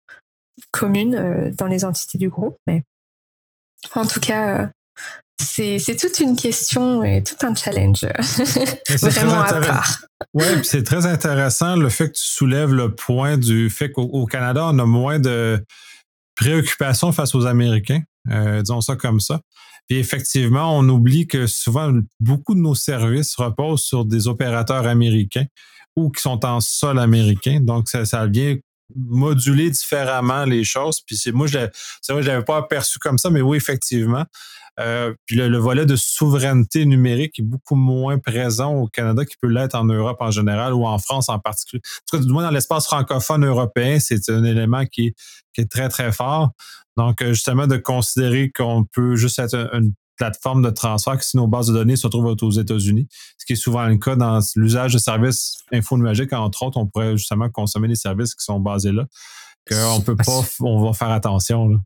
communes 0.72 1.14
euh, 1.14 1.50
dans 1.56 1.66
les 1.66 1.86
entités 1.86 2.18
du 2.18 2.28
groupe. 2.28 2.56
Mais 2.66 2.82
en 3.94 4.04
tout 4.04 4.20
cas, 4.20 4.58
euh, 4.58 4.66
c'est 5.40 5.78
c'est 5.78 5.96
toute 5.96 6.20
une 6.20 6.36
question 6.36 7.02
et 7.02 7.22
tout 7.22 7.46
un 7.46 7.54
challenge 7.54 8.04
vraiment 8.90 9.40
à 9.40 9.60
part. 9.60 9.98
Oui, 10.34 10.44
c'est 10.64 10.82
très 10.82 11.06
intéressant 11.06 11.76
le 11.76 11.88
fait 11.88 12.08
que 12.08 12.16
tu 12.16 12.26
soulèves 12.26 12.74
le 12.74 12.94
point 12.94 13.38
du 13.38 13.70
fait 13.70 13.90
qu'au 13.90 14.26
Canada, 14.26 14.66
on 14.66 14.78
a 14.78 14.84
moins 14.84 15.18
de 15.18 15.64
préoccupations 16.34 17.12
face 17.12 17.34
aux 17.34 17.46
Américains, 17.46 18.02
disons 18.60 18.82
ça 18.82 18.96
comme 18.96 19.20
ça. 19.20 19.40
Puis 19.88 19.98
effectivement, 19.98 20.76
on 20.76 20.88
oublie 20.88 21.26
que 21.26 21.46
souvent, 21.46 21.92
beaucoup 22.20 22.54
de 22.54 22.60
nos 22.60 22.74
services 22.74 23.34
reposent 23.36 23.84
sur 23.84 24.04
des 24.04 24.28
opérateurs 24.28 24.86
américains 24.86 25.46
ou 25.94 26.10
qui 26.10 26.20
sont 26.20 26.44
en 26.44 26.60
sol 26.60 26.98
américain. 26.98 27.60
Donc, 27.60 27.88
ça, 27.88 28.04
ça 28.04 28.26
vient 28.26 28.56
moduler 28.94 29.70
différemment 29.70 30.44
les 30.44 30.64
choses. 30.64 31.00
Puis 31.00 31.16
c'est 31.16 31.32
moi, 31.32 31.46
je 31.46 31.58
l'avais 32.08 32.44
pas 32.44 32.58
aperçu 32.58 32.98
comme 32.98 33.18
ça, 33.18 33.30
mais 33.30 33.40
oui, 33.40 33.56
effectivement. 33.56 34.24
Euh, 34.78 35.14
puis 35.24 35.36
le, 35.36 35.58
volet 35.58 35.86
de 35.86 35.96
souveraineté 35.96 36.84
numérique 36.84 37.38
est 37.38 37.42
beaucoup 37.42 37.76
moins 37.76 38.18
présent 38.18 38.74
au 38.74 38.86
Canada 38.86 39.24
qu'il 39.24 39.38
peut 39.40 39.48
l'être 39.48 39.74
en 39.74 39.84
Europe 39.84 40.18
en 40.20 40.30
général 40.30 40.74
ou 40.74 40.86
en 40.86 40.98
France 40.98 41.30
en 41.30 41.38
particulier. 41.38 41.80
En 41.84 42.04
tout 42.10 42.18
cas, 42.18 42.24
du 42.24 42.32
dans 42.32 42.50
l'espace 42.50 42.84
francophone 42.86 43.44
européen, 43.46 43.98
c'est 44.00 44.28
un 44.28 44.44
élément 44.44 44.84
qui 44.84 45.08
est, 45.08 45.14
qui 45.54 45.62
est 45.62 45.70
très, 45.70 45.88
très 45.88 46.12
fort. 46.12 46.50
Donc, 46.98 47.22
euh, 47.22 47.32
justement, 47.32 47.66
de 47.66 47.76
considérer 47.76 48.50
qu'on 48.50 48.84
peut 48.84 49.16
juste 49.16 49.38
être 49.38 49.70
une 49.74 49.92
plateforme 50.16 50.62
de 50.62 50.70
transfert 50.70 51.18
que 51.18 51.24
si 51.24 51.36
nos 51.36 51.46
bases 51.46 51.68
de 51.68 51.72
données 51.72 51.96
se 51.96 52.06
trouvent 52.08 52.36
aux 52.40 52.50
États-Unis, 52.50 53.08
ce 53.38 53.46
qui 53.46 53.54
est 53.54 53.56
souvent 53.56 53.86
le 53.86 53.96
cas 53.96 54.16
dans 54.16 54.40
l'usage 54.56 54.92
de 54.92 54.98
services 54.98 55.58
infonuagiques, 55.72 56.32
entre 56.32 56.62
autres, 56.62 56.78
on 56.78 56.86
pourrait 56.86 57.16
justement 57.16 57.48
consommer 57.48 57.88
les 57.88 57.96
services 57.96 58.34
qui 58.34 58.44
sont 58.44 58.60
basés 58.60 58.92
là, 58.92 59.06
qu'on 59.68 60.00
peut 60.00 60.16
pas, 60.16 60.42
on 60.60 60.84
va 60.84 60.92
faire 60.92 61.10
attention. 61.10 61.68
Là. 61.68 61.78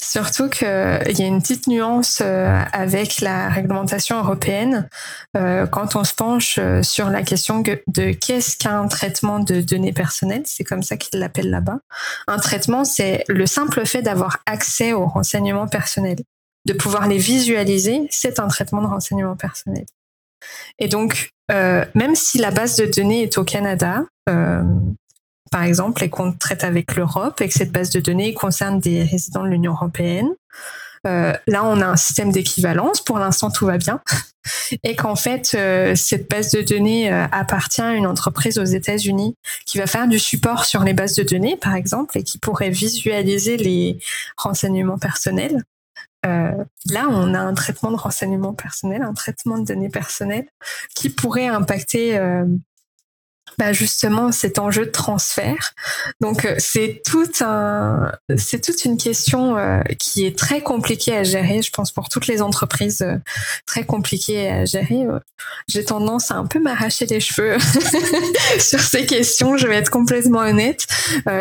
Surtout 0.00 0.48
qu'il 0.48 0.66
y 0.66 1.22
a 1.22 1.26
une 1.26 1.42
petite 1.42 1.66
nuance 1.66 2.20
euh, 2.22 2.62
avec 2.72 3.20
la 3.20 3.48
réglementation 3.48 4.18
européenne 4.18 4.88
euh, 5.36 5.66
quand 5.66 5.96
on 5.96 6.04
se 6.04 6.14
penche 6.14 6.56
euh, 6.58 6.84
sur 6.84 7.10
la 7.10 7.22
question 7.22 7.62
de 7.62 8.12
qu'est-ce 8.12 8.56
qu'un 8.56 8.86
traitement 8.86 9.40
de 9.40 9.60
données 9.60 9.92
personnelles, 9.92 10.44
c'est 10.44 10.62
comme 10.62 10.84
ça 10.84 10.96
qu'ils 10.96 11.18
l'appellent 11.18 11.50
là-bas. 11.50 11.80
Un 12.28 12.38
traitement, 12.38 12.84
c'est 12.84 13.24
le 13.26 13.46
simple 13.46 13.84
fait 13.86 14.02
d'avoir 14.02 14.38
accès 14.46 14.92
aux 14.92 15.06
renseignements 15.06 15.66
personnels, 15.66 16.20
de 16.68 16.72
pouvoir 16.74 17.08
les 17.08 17.18
visualiser, 17.18 18.06
c'est 18.10 18.38
un 18.38 18.48
traitement 18.48 18.82
de 18.82 18.86
renseignements 18.86 19.36
personnels. 19.36 19.86
Et 20.78 20.86
donc, 20.88 21.30
même 21.50 22.14
si 22.14 22.38
la 22.38 22.50
base 22.50 22.76
de 22.76 22.84
données 22.86 23.22
est 23.22 23.38
au 23.38 23.44
Canada, 23.44 24.04
par 25.50 25.62
exemple, 25.62 26.04
et 26.04 26.10
qu'on 26.10 26.32
traite 26.32 26.64
avec 26.64 26.94
l'Europe 26.94 27.40
et 27.40 27.48
que 27.48 27.54
cette 27.54 27.72
base 27.72 27.90
de 27.90 28.00
données 28.00 28.34
concerne 28.34 28.80
des 28.80 29.02
résidents 29.02 29.42
de 29.42 29.48
l'Union 29.48 29.72
européenne. 29.72 30.28
Euh, 31.06 31.32
là, 31.46 31.64
on 31.64 31.80
a 31.80 31.86
un 31.86 31.96
système 31.96 32.32
d'équivalence. 32.32 33.00
Pour 33.00 33.18
l'instant, 33.18 33.50
tout 33.50 33.66
va 33.66 33.78
bien. 33.78 34.00
Et 34.82 34.96
qu'en 34.96 35.16
fait, 35.16 35.52
euh, 35.54 35.94
cette 35.94 36.28
base 36.28 36.50
de 36.50 36.62
données 36.62 37.12
euh, 37.12 37.26
appartient 37.30 37.80
à 37.80 37.92
une 37.92 38.06
entreprise 38.06 38.58
aux 38.58 38.64
États-Unis 38.64 39.36
qui 39.64 39.78
va 39.78 39.86
faire 39.86 40.08
du 40.08 40.18
support 40.18 40.64
sur 40.64 40.82
les 40.82 40.94
bases 40.94 41.14
de 41.14 41.22
données, 41.22 41.56
par 41.56 41.74
exemple, 41.74 42.18
et 42.18 42.24
qui 42.24 42.38
pourrait 42.38 42.70
visualiser 42.70 43.56
les 43.56 43.98
renseignements 44.36 44.98
personnels. 44.98 45.62
Là, 46.24 47.06
on 47.08 47.34
a 47.34 47.38
un 47.38 47.54
traitement 47.54 47.90
de 47.90 47.96
renseignements 47.96 48.54
personnels, 48.54 49.02
un 49.02 49.14
traitement 49.14 49.58
de 49.58 49.64
données 49.64 49.88
personnelles 49.88 50.48
qui 50.94 51.10
pourrait 51.10 51.46
impacter 51.46 52.18
bah 53.58 53.72
justement 53.72 54.30
cet 54.30 54.58
enjeu 54.58 54.86
de 54.86 54.90
transfert. 54.90 55.74
Donc 56.20 56.44
euh, 56.44 56.54
c'est 56.58 57.02
tout 57.04 57.30
un, 57.40 58.12
c'est 58.36 58.62
toute 58.62 58.84
une 58.84 58.96
question 58.96 59.56
euh, 59.56 59.80
qui 59.98 60.24
est 60.24 60.38
très 60.38 60.60
compliquée 60.60 61.16
à 61.16 61.24
gérer, 61.24 61.60
je 61.62 61.70
pense 61.70 61.90
pour 61.90 62.08
toutes 62.08 62.28
les 62.28 62.40
entreprises, 62.40 63.02
euh, 63.02 63.16
très 63.66 63.84
compliquée 63.84 64.48
à 64.48 64.64
gérer. 64.64 65.06
J'ai 65.66 65.84
tendance 65.84 66.30
à 66.30 66.36
un 66.36 66.46
peu 66.46 66.60
m'arracher 66.60 67.06
les 67.06 67.20
cheveux 67.20 67.58
sur 68.60 68.80
ces 68.80 69.06
questions. 69.06 69.56
Je 69.56 69.66
vais 69.66 69.76
être 69.76 69.90
complètement 69.90 70.40
honnête. 70.40 70.86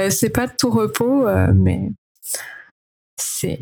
c'est 0.09 0.29
pas 0.29 0.47
de 0.47 0.53
tout 0.57 0.71
repos, 0.71 1.27
mais 1.53 1.91
c'est 3.17 3.59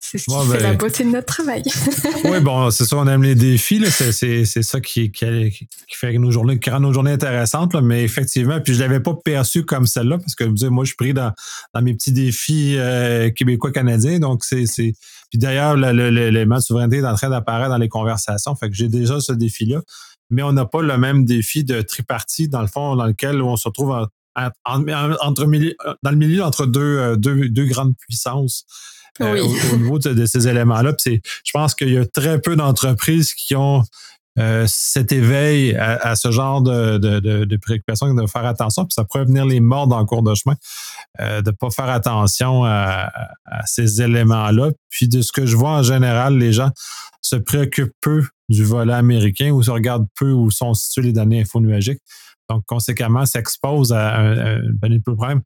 c'est 0.00 0.18
ce 0.18 0.24
qui 0.24 0.52
fait 0.52 0.60
la 0.60 0.70
ben, 0.70 0.78
beauté 0.78 1.04
de 1.04 1.10
notre 1.10 1.26
travail. 1.26 1.62
oui, 2.24 2.40
bon, 2.40 2.70
c'est 2.70 2.84
ça, 2.84 2.96
on 2.96 3.06
aime 3.06 3.24
les 3.24 3.34
défis. 3.34 3.84
C'est, 3.90 4.44
ça 4.44 4.80
qui, 4.80 5.10
qui, 5.10 5.66
fait 5.92 6.16
nos 6.18 6.30
journées, 6.30 6.58
qui 6.58 6.70
rend 6.70 6.80
nos 6.80 6.92
journées 6.92 7.12
intéressantes. 7.12 7.74
mais 7.74 8.04
effectivement, 8.04 8.60
puis 8.60 8.72
je 8.74 8.78
ne 8.78 8.84
l'avais 8.84 9.00
pas 9.00 9.14
perçu 9.22 9.64
comme 9.64 9.86
celle-là, 9.86 10.18
parce 10.18 10.34
que 10.34 10.68
moi, 10.68 10.84
je 10.84 10.88
suis 10.88 10.96
pris 10.96 11.12
dans, 11.12 11.32
dans 11.74 11.82
mes 11.82 11.94
petits 11.94 12.12
défis 12.12 12.76
euh, 12.78 13.30
québécois-canadiens. 13.30 14.18
Donc, 14.18 14.44
c'est. 14.44 14.64
Puis 15.30 15.38
d'ailleurs, 15.38 15.76
l'élément 15.76 16.56
de 16.56 16.62
souveraineté 16.62 16.98
est 16.98 17.04
en 17.04 17.14
train 17.14 17.28
d'apparaître 17.28 17.70
dans 17.70 17.76
les 17.76 17.90
conversations. 17.90 18.54
Fait 18.54 18.70
que 18.70 18.74
j'ai 18.74 18.88
déjà 18.88 19.20
ce 19.20 19.32
défi-là. 19.32 19.82
Mais 20.30 20.42
on 20.42 20.52
n'a 20.52 20.64
pas 20.64 20.82
le 20.82 20.96
même 20.96 21.24
défi 21.24 21.64
de 21.64 21.82
tripartie, 21.82 22.48
dans 22.48 22.62
le 22.62 22.66
fond, 22.66 22.96
dans 22.96 23.06
lequel 23.06 23.42
on 23.42 23.56
se 23.56 23.68
retrouve 23.68 24.08
entre, 24.64 25.44
dans 26.02 26.10
le 26.10 26.16
milieu 26.16 26.42
entre 26.42 26.66
deux, 26.66 26.80
euh, 26.80 27.16
deux, 27.16 27.48
deux 27.48 27.66
grandes 27.66 27.96
puissances. 27.96 28.64
Euh, 29.20 29.42
au, 29.72 29.76
niveau 29.76 29.98
de, 29.98 30.26
ces 30.26 30.46
éléments-là. 30.46 30.94
Je 31.04 31.50
pense 31.52 31.74
qu'il 31.74 31.92
y 31.92 31.98
a 31.98 32.06
très 32.06 32.40
peu 32.40 32.54
d'entreprises 32.54 33.34
qui 33.34 33.56
ont 33.56 33.82
euh, 34.38 34.66
cet 34.68 35.10
éveil 35.10 35.74
à, 35.74 36.14
ce 36.14 36.30
genre 36.30 36.62
de, 36.62 36.98
de, 36.98 37.44
de, 37.44 37.56
préoccupation, 37.56 38.14
de 38.14 38.26
faire 38.28 38.44
attention, 38.44 38.84
puis 38.84 38.92
ça 38.92 39.02
pourrait 39.02 39.24
venir 39.24 39.44
les 39.44 39.58
morts 39.58 39.88
dans 39.88 39.98
le 39.98 40.04
cours 40.04 40.22
de 40.22 40.32
chemin, 40.36 40.54
euh, 41.18 41.42
de 41.42 41.50
ne 41.50 41.56
pas 41.56 41.70
faire 41.70 41.88
attention 41.88 42.64
à, 42.64 43.10
ces 43.66 44.00
éléments-là. 44.00 44.70
Puis 44.90 45.08
de 45.08 45.22
ce 45.22 45.32
que 45.32 45.46
je 45.46 45.56
vois 45.56 45.70
en 45.70 45.82
général, 45.82 46.38
les 46.38 46.52
gens 46.52 46.70
se 47.20 47.34
préoccupent 47.34 47.94
peu 48.00 48.22
du 48.48 48.64
volet 48.64 48.94
américain 48.94 49.50
ou 49.50 49.62
se 49.62 49.72
regardent 49.72 50.06
peu 50.14 50.30
où 50.30 50.52
sont 50.52 50.74
situées 50.74 51.02
les 51.02 51.12
données 51.12 51.40
infonuagiques. 51.40 52.00
Donc, 52.48 52.64
conséquemment, 52.66 53.26
s'exposent 53.26 53.92
à 53.92 54.16
un, 54.16 54.54
un, 54.54 55.00
problème. 55.04 55.42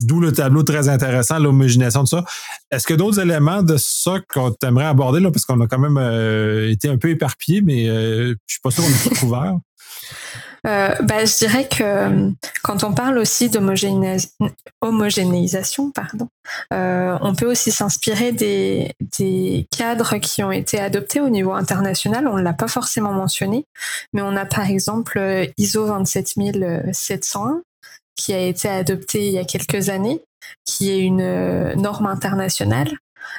D'où 0.00 0.18
le 0.18 0.32
tableau 0.32 0.62
très 0.62 0.88
intéressant, 0.88 1.38
l'homogénéisation 1.38 2.04
de 2.04 2.08
ça. 2.08 2.24
Est-ce 2.70 2.86
que 2.86 2.94
d'autres 2.94 3.20
éléments 3.20 3.62
de 3.62 3.76
ça 3.76 4.18
qu'on 4.32 4.54
aimerait 4.62 4.86
aborder, 4.86 5.20
là, 5.20 5.30
parce 5.30 5.44
qu'on 5.44 5.60
a 5.60 5.66
quand 5.66 5.78
même 5.78 5.98
euh, 5.98 6.70
été 6.70 6.88
un 6.88 6.96
peu 6.96 7.10
éparpillé, 7.10 7.60
mais 7.60 7.86
euh, 7.88 8.34
je 8.46 8.54
suis 8.54 8.60
pas 8.62 8.70
sûr 8.70 8.82
qu'on 8.82 8.88
ait 8.88 9.08
tout 9.08 9.14
couvert. 9.20 9.56
Euh, 10.66 10.94
bah, 11.02 11.24
je 11.24 11.38
dirais 11.38 11.68
que 11.68 12.32
quand 12.62 12.84
on 12.84 12.92
parle 12.92 13.16
aussi 13.18 13.48
d'homogénéisation, 13.48 15.90
pardon, 15.90 16.28
on 16.70 17.34
peut 17.34 17.50
aussi 17.50 17.70
s'inspirer 17.70 18.32
des, 18.32 18.92
des, 19.18 19.66
cadres 19.76 20.18
qui 20.18 20.42
ont 20.42 20.52
été 20.52 20.78
adoptés 20.78 21.20
au 21.20 21.30
niveau 21.30 21.52
international. 21.52 22.28
On 22.28 22.36
ne 22.36 22.42
l'a 22.42 22.52
pas 22.52 22.68
forcément 22.68 23.12
mentionné, 23.12 23.64
mais 24.12 24.20
on 24.22 24.36
a 24.36 24.44
par 24.44 24.68
exemple 24.68 25.18
ISO 25.56 25.86
27701 25.86 27.62
qui 28.20 28.34
a 28.34 28.40
été 28.40 28.68
adopté 28.68 29.26
il 29.26 29.32
y 29.32 29.38
a 29.38 29.44
quelques 29.44 29.88
années, 29.88 30.20
qui 30.66 30.90
est 30.90 31.00
une 31.00 31.22
euh, 31.22 31.74
norme 31.74 32.06
internationale 32.06 32.92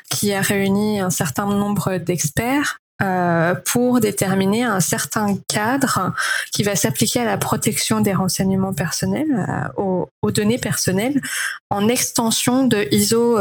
qui 0.10 0.34
a 0.34 0.42
réuni 0.42 1.00
un 1.00 1.10
certain 1.10 1.46
nombre 1.46 1.98
d'experts 1.98 2.80
euh, 3.02 3.56
pour 3.66 4.00
déterminer 4.00 4.64
un 4.64 4.80
certain 4.80 5.38
cadre 5.48 6.14
qui 6.52 6.64
va 6.64 6.76
s'appliquer 6.76 7.22
à 7.22 7.26
la 7.26 7.38
protection 7.38 8.02
des 8.02 8.14
renseignements 8.14 8.74
personnels, 8.74 9.46
euh, 9.78 10.08
aux, 10.22 10.32
données 10.32 10.60
personnelles, 10.60 11.22
en 11.70 11.88
extension 11.88 12.66
de 12.66 12.88
ISO 12.92 13.38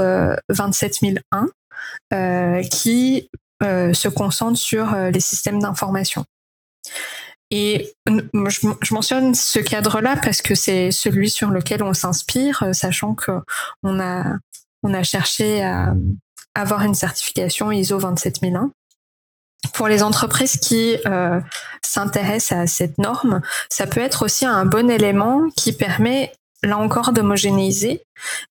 27001, 0.48 1.48
qui 2.70 3.28
se 3.62 4.08
concentre 4.08 4.58
sur 4.58 4.94
les 4.94 5.20
systèmes 5.20 5.60
d'information. 5.60 6.24
Et 7.50 7.92
je, 8.06 8.94
mentionne 8.94 9.34
ce 9.34 9.58
cadre-là 9.58 10.16
parce 10.22 10.40
que 10.40 10.54
c'est 10.54 10.92
celui 10.92 11.30
sur 11.30 11.50
lequel 11.50 11.82
on 11.82 11.94
s'inspire, 11.94 12.62
euh, 12.62 12.72
sachant 12.72 13.14
que 13.14 13.32
on 13.82 14.00
a 14.00 14.36
on 14.82 14.94
a 14.94 15.02
cherché 15.02 15.62
à 15.62 15.92
avoir 16.54 16.82
une 16.82 16.94
certification 16.94 17.70
ISO 17.72 17.98
27001. 17.98 18.70
Pour 19.74 19.88
les 19.88 20.02
entreprises 20.02 20.56
qui 20.56 20.96
euh, 21.06 21.40
s'intéressent 21.82 22.58
à 22.58 22.66
cette 22.66 22.98
norme, 22.98 23.42
ça 23.68 23.86
peut 23.86 24.00
être 24.00 24.24
aussi 24.24 24.46
un 24.46 24.64
bon 24.64 24.90
élément 24.90 25.48
qui 25.56 25.72
permet 25.72 26.32
là 26.62 26.78
encore 26.78 27.12
d'homogénéiser 27.12 28.02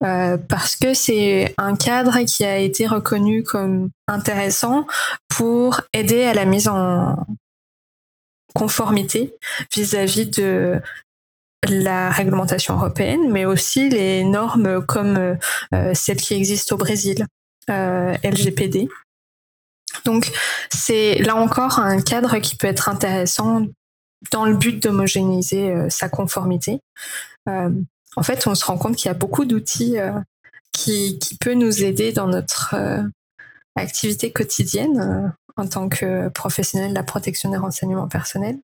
euh, 0.04 0.38
parce 0.38 0.76
que 0.76 0.93
c'est 0.93 1.54
un 1.58 1.76
cadre 1.76 2.19
qui 2.26 2.43
a 2.43 2.58
été 2.58 2.88
reconnu 2.88 3.43
comme 3.43 3.89
intéressant 4.08 4.88
pour 5.28 5.82
aider 5.93 6.24
à 6.24 6.34
la 6.34 6.45
mise 6.45 6.67
en, 6.67 7.15
conformité 8.54 9.36
vis-à-vis 9.74 10.28
de 10.28 10.82
la 11.67 12.10
réglementation 12.10 12.76
européenne, 12.76 13.30
mais 13.30 13.45
aussi 13.45 13.89
les 13.89 14.24
normes 14.24 14.86
comme 14.86 15.38
euh, 15.74 15.93
celles 15.93 16.17
qui 16.17 16.34
existent 16.34 16.76
au 16.76 16.78
Brésil, 16.78 17.26
euh, 17.69 18.15
LGPD. 18.24 18.88
Donc 20.05 20.31
c'est 20.69 21.15
là 21.19 21.35
encore 21.35 21.79
un 21.79 22.01
cadre 22.01 22.38
qui 22.39 22.55
peut 22.55 22.67
être 22.67 22.89
intéressant 22.89 23.65
dans 24.31 24.45
le 24.45 24.55
but 24.55 24.81
d'homogénéiser 24.81 25.71
euh, 25.71 25.89
sa 25.89 26.09
conformité. 26.09 26.79
en 27.47 28.23
fait, 28.23 28.45
on 28.47 28.55
se 28.55 28.65
rend 28.65 28.77
compte 28.77 28.95
qu'il 28.95 29.07
y 29.07 29.12
a 29.12 29.15
beaucoup 29.15 29.45
d'outils 29.45 29.97
qui, 30.71 31.17
qui 31.19 31.38
peut 31.38 31.53
nous 31.53 31.83
aider 31.83 32.12
dans 32.12 32.27
notre 32.27 32.75
activité 33.75 34.31
quotidienne 34.31 35.33
en 35.59 35.67
tant 35.67 35.89
que 35.89 36.29
professionnel 36.29 36.91
de 36.91 36.95
la 36.95 37.03
protection 37.03 37.49
des 37.49 37.57
renseignements 37.57 38.07
personnels. 38.07 38.59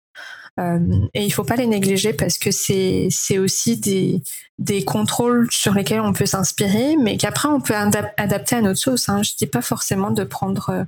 Euh, 0.60 0.80
et 1.14 1.24
il 1.26 1.32
faut 1.32 1.44
pas 1.44 1.58
les 1.58 1.68
négliger 1.68 2.14
parce 2.14 2.38
que 2.38 2.50
c'est 2.52 3.10
aussi 3.38 3.78
des 3.78 4.22
des 4.58 4.86
contrôles 4.86 5.50
sur 5.52 5.74
lesquels 5.74 6.00
on 6.00 6.14
peut 6.14 6.26
s'inspirer, 6.26 6.96
mais 6.96 7.18
qu'après 7.18 7.50
on 7.50 7.60
peut 7.60 7.76
adapter 7.76 8.56
à 8.56 8.62
notre 8.62 8.80
sauce. 8.80 9.10
Hein. 9.10 9.22
Je 9.22 9.36
dis 9.36 9.48
pas 9.48 9.62
forcément 9.62 10.12
de 10.12 10.24
prendre 10.24 10.70
euh, 10.70 10.84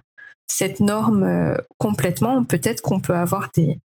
cette 0.47 0.79
norme 0.79 1.23
euh, 1.23 1.57
complètement. 1.77 2.43
Peut-être 2.43 2.81
qu'on 2.81 2.99
peut 2.99 3.15
avoir 3.15 3.49
des 3.55 3.79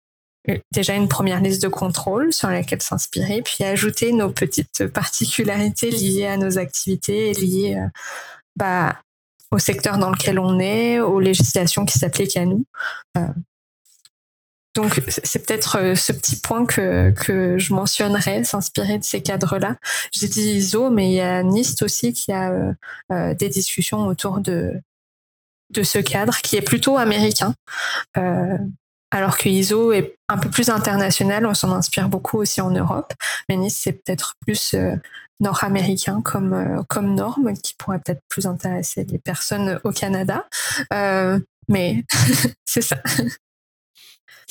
déjà 0.72 0.96
une 0.96 1.10
première 1.10 1.42
liste 1.42 1.62
de 1.62 1.68
contrôles 1.68 2.34
sur 2.34 2.50
laquelle 2.50 2.82
s'inspirer, 2.82 3.44
puis 3.44 3.64
ajouter 3.64 4.14
nos 4.14 4.32
petites 4.32 4.88
particularités 4.88 5.92
liées 5.92 6.26
à 6.26 6.38
nos 6.38 6.58
activités, 6.58 7.34
liées 7.34 7.78
bah, 8.56 8.96
au 9.52 9.60
secteur 9.60 9.98
dans 9.98 10.12
lequel 10.12 10.40
on 10.40 10.60
est, 10.60 11.00
aux 11.00 11.20
législations 11.20 11.86
qui 11.86 11.98
s'appliquent 11.98 12.38
à 12.38 12.46
nous. 12.46 12.66
Euh, 13.18 13.28
donc 14.76 15.02
c'est 15.08 15.46
peut-être 15.46 15.78
euh, 15.78 15.96
ce 15.96 16.14
petit 16.14 16.36
point 16.36 16.66
que, 16.66 17.12
que 17.12 17.58
je 17.58 17.74
mentionnerais, 17.74 18.44
s'inspirer 18.44 19.00
de 19.00 19.04
ces 19.04 19.22
cadres-là. 19.22 19.78
J'ai 20.12 20.28
dit 20.28 20.52
ISO, 20.54 20.90
mais 20.90 21.10
il 21.10 21.16
y 21.16 21.22
a 21.22 21.42
NIST 21.42 21.82
aussi 21.82 22.14
qui 22.14 22.32
a 22.32 22.76
euh, 23.12 23.34
des 23.34 23.50
discussions 23.50 24.06
autour 24.06 24.40
de, 24.40 24.74
de 25.70 25.84
ce 25.84 26.00
cadre 26.00 26.38
qui 26.38 26.56
est 26.56 26.62
plutôt 26.62 26.98
américain. 26.98 27.54
alors 29.12 29.38
que 29.38 29.50
ISO 29.50 29.92
est 29.92 30.16
un 30.28 30.38
peu 30.38 30.50
plus 30.50 30.70
international, 30.70 31.46
on 31.46 31.54
s'en 31.54 31.72
inspire 31.72 32.10
beaucoup 32.10 32.38
aussi 32.38 32.62
en 32.62 32.70
Europe, 32.70 33.14
mais 33.48 33.58
NIST 33.58 33.78
c'est 33.84 33.94
peut-être 33.94 34.36
plus 34.46 34.76
nord-américain 35.40 36.22
comme, 36.22 36.54
euh, 36.54 36.84
comme 36.88 37.16
norme 37.16 37.54
qui 37.54 37.76
pourrait 37.76 38.00
peut-être 38.00 38.22
plus 38.30 38.46
intéresser 38.46 39.06
les 39.06 39.20
personnes 39.20 39.80
au 39.84 39.92
Canada. 39.92 40.46
Euh, 40.94 41.40
mais 41.68 42.04
c'est 42.66 42.82
ça. 42.82 42.98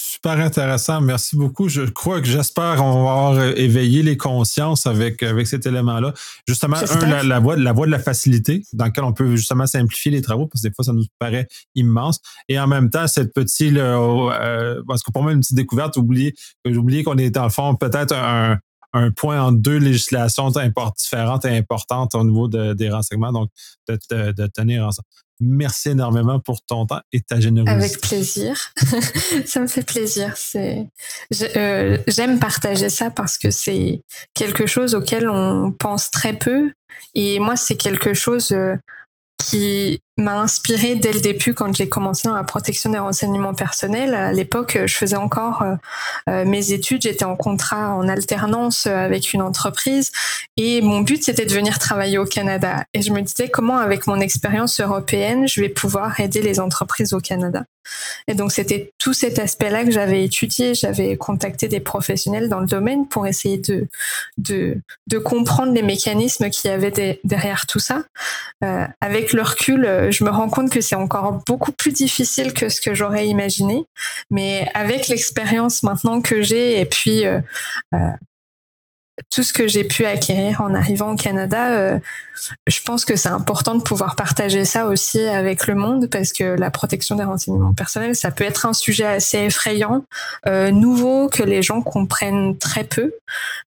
Super 0.00 0.38
intéressant. 0.38 1.00
Merci 1.00 1.34
beaucoup. 1.34 1.68
Je 1.68 1.82
crois 1.82 2.20
que 2.20 2.28
j'espère 2.28 2.76
va 2.76 2.88
avoir 2.88 3.42
éveillé 3.56 4.04
les 4.04 4.16
consciences 4.16 4.86
avec, 4.86 5.24
avec 5.24 5.48
cet 5.48 5.66
élément-là. 5.66 6.14
Justement, 6.46 6.76
un, 6.76 7.22
la, 7.24 7.40
voie, 7.40 7.56
la 7.56 7.72
voie 7.72 7.86
de 7.86 7.90
la 7.90 7.98
facilité, 7.98 8.62
dans 8.74 8.84
laquelle 8.84 9.02
on 9.02 9.12
peut 9.12 9.34
justement 9.34 9.66
simplifier 9.66 10.12
les 10.12 10.22
travaux, 10.22 10.46
parce 10.46 10.62
que 10.62 10.68
des 10.68 10.74
fois, 10.74 10.84
ça 10.84 10.92
nous 10.92 11.04
paraît 11.18 11.48
immense. 11.74 12.20
Et 12.48 12.60
en 12.60 12.68
même 12.68 12.90
temps, 12.90 13.08
cette 13.08 13.34
petite, 13.34 13.76
euh, 13.76 14.80
parce 14.86 15.02
que 15.02 15.10
pour 15.10 15.24
moi, 15.24 15.32
une 15.32 15.40
petite 15.40 15.56
découverte, 15.56 15.96
oublier, 15.96 16.32
j'ai 16.64 16.76
oublié 16.76 17.02
qu'on 17.02 17.18
est, 17.18 17.36
en 17.36 17.50
fond, 17.50 17.74
peut-être 17.74 18.14
un, 18.14 18.56
un 18.92 19.10
point 19.10 19.42
en 19.42 19.50
deux 19.50 19.78
législations 19.78 20.52
différentes 20.96 21.44
et 21.44 21.56
importantes 21.56 22.14
au 22.14 22.22
niveau 22.22 22.46
des 22.46 22.88
renseignements. 22.88 23.32
Donc, 23.32 23.50
de, 23.88 24.30
de 24.30 24.46
tenir 24.46 24.86
ensemble. 24.86 25.08
Merci 25.40 25.90
énormément 25.90 26.40
pour 26.40 26.62
ton 26.62 26.86
temps 26.86 27.00
et 27.12 27.20
ta 27.20 27.38
générosité. 27.38 27.76
Avec 27.76 28.00
plaisir. 28.00 28.72
ça 29.46 29.60
me 29.60 29.68
fait 29.68 29.86
plaisir. 29.86 30.34
Euh, 30.56 31.98
j'aime 32.06 32.40
partager 32.40 32.88
ça 32.88 33.10
parce 33.10 33.38
que 33.38 33.50
c'est 33.50 34.00
quelque 34.34 34.66
chose 34.66 34.94
auquel 34.94 35.28
on 35.28 35.70
pense 35.72 36.10
très 36.10 36.32
peu. 36.32 36.72
Et 37.14 37.38
moi, 37.38 37.56
c'est 37.56 37.76
quelque 37.76 38.14
chose 38.14 38.50
euh, 38.50 38.74
qui 39.38 40.00
m'a 40.18 40.40
inspiré 40.40 40.96
dès 40.96 41.12
le 41.12 41.20
début 41.20 41.54
quand 41.54 41.74
j'ai 41.74 41.88
commencé 41.88 42.28
dans 42.28 42.34
la 42.34 42.44
protection 42.44 42.90
des 42.90 42.98
renseignements 42.98 43.54
personnels. 43.54 44.14
À 44.14 44.32
l'époque, 44.32 44.78
je 44.84 44.94
faisais 44.94 45.16
encore 45.16 45.62
euh, 45.62 45.74
euh, 46.28 46.44
mes 46.44 46.72
études, 46.72 47.02
j'étais 47.02 47.24
en 47.24 47.36
contrat 47.36 47.94
en 47.94 48.08
alternance 48.08 48.86
euh, 48.86 48.96
avec 48.96 49.32
une 49.32 49.42
entreprise 49.42 50.10
et 50.56 50.80
mon 50.82 51.00
but 51.00 51.22
c'était 51.22 51.46
de 51.46 51.54
venir 51.54 51.78
travailler 51.78 52.18
au 52.18 52.24
Canada. 52.24 52.84
Et 52.94 53.02
je 53.02 53.12
me 53.12 53.20
disais 53.20 53.48
comment 53.48 53.78
avec 53.78 54.06
mon 54.06 54.18
expérience 54.20 54.80
européenne, 54.80 55.46
je 55.46 55.60
vais 55.60 55.68
pouvoir 55.68 56.18
aider 56.18 56.42
les 56.42 56.58
entreprises 56.58 57.12
au 57.12 57.20
Canada? 57.20 57.64
Et 58.26 58.34
donc 58.34 58.52
c'était 58.52 58.92
tout 58.98 59.14
cet 59.14 59.38
aspect-là 59.38 59.84
que 59.84 59.90
j'avais 59.90 60.24
étudié, 60.24 60.74
j'avais 60.74 61.16
contacté 61.16 61.68
des 61.68 61.80
professionnels 61.80 62.48
dans 62.48 62.60
le 62.60 62.66
domaine 62.66 63.06
pour 63.08 63.26
essayer 63.26 63.56
de 63.56 63.86
de, 64.36 65.18
comprendre 65.24 65.72
les 65.72 65.82
mécanismes 65.82 66.50
qui 66.50 66.68
y 66.68 66.70
avait 66.70 67.20
derrière 67.24 67.66
tout 67.66 67.78
ça. 67.78 68.04
Avec 69.00 69.32
le 69.32 69.42
recul, 69.42 70.07
je 70.10 70.24
me 70.24 70.30
rends 70.30 70.48
compte 70.48 70.70
que 70.70 70.80
c'est 70.80 70.96
encore 70.96 71.42
beaucoup 71.46 71.72
plus 71.72 71.92
difficile 71.92 72.52
que 72.52 72.68
ce 72.68 72.80
que 72.80 72.94
j'aurais 72.94 73.26
imaginé. 73.26 73.84
Mais 74.30 74.70
avec 74.74 75.08
l'expérience 75.08 75.82
maintenant 75.82 76.20
que 76.20 76.42
j'ai 76.42 76.80
et 76.80 76.84
puis 76.84 77.26
euh, 77.26 77.40
euh, 77.94 78.10
tout 79.30 79.42
ce 79.42 79.52
que 79.52 79.66
j'ai 79.66 79.84
pu 79.84 80.06
acquérir 80.06 80.60
en 80.60 80.74
arrivant 80.74 81.12
au 81.12 81.16
Canada, 81.16 81.72
euh, 81.72 81.98
je 82.68 82.80
pense 82.82 83.04
que 83.04 83.16
c'est 83.16 83.28
important 83.28 83.74
de 83.74 83.82
pouvoir 83.82 84.14
partager 84.14 84.64
ça 84.64 84.86
aussi 84.86 85.20
avec 85.20 85.66
le 85.66 85.74
monde 85.74 86.08
parce 86.08 86.32
que 86.32 86.44
la 86.44 86.70
protection 86.70 87.16
des 87.16 87.24
renseignements 87.24 87.74
personnels, 87.74 88.14
ça 88.14 88.30
peut 88.30 88.44
être 88.44 88.66
un 88.66 88.72
sujet 88.72 89.06
assez 89.06 89.38
effrayant, 89.38 90.04
nouveau, 90.46 91.28
que 91.28 91.42
les 91.42 91.62
gens 91.62 91.82
comprennent 91.82 92.56
très 92.58 92.84
peu. 92.84 93.12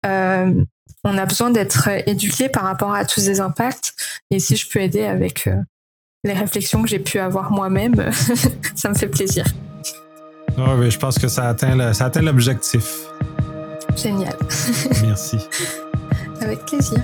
on 0.04 1.18
a 1.18 1.26
besoin 1.26 1.50
d'être 1.50 1.88
éduqué 2.08 2.50
par 2.50 2.64
rapport 2.64 2.94
à 2.94 3.06
tous 3.06 3.22
ces 3.22 3.40
impacts. 3.40 3.94
Et 4.32 4.40
si 4.40 4.58
je 4.58 4.70
peux 4.70 4.82
aider 4.82 5.06
avec 5.06 5.48
les 6.24 6.34
réflexions 6.34 6.82
que 6.82 6.90
j'ai 6.90 7.00
pu 7.00 7.20
avoir 7.20 7.52
moi-même, 7.52 7.96
ça 8.76 8.90
me 8.90 8.96
fait 8.96 9.08
plaisir. 9.08 9.46
Oh, 10.58 10.76
oui, 10.78 10.90
je 10.90 10.98
pense 10.98 11.20
que 11.20 11.28
ça 11.28 11.50
atteint, 11.50 11.94
ça 11.94 12.06
atteint 12.06 12.22
l'objectif. 12.22 13.06
Génial. 13.96 14.36
Merci. 15.04 15.38
Avec 16.42 16.66
plaisir. 16.66 17.02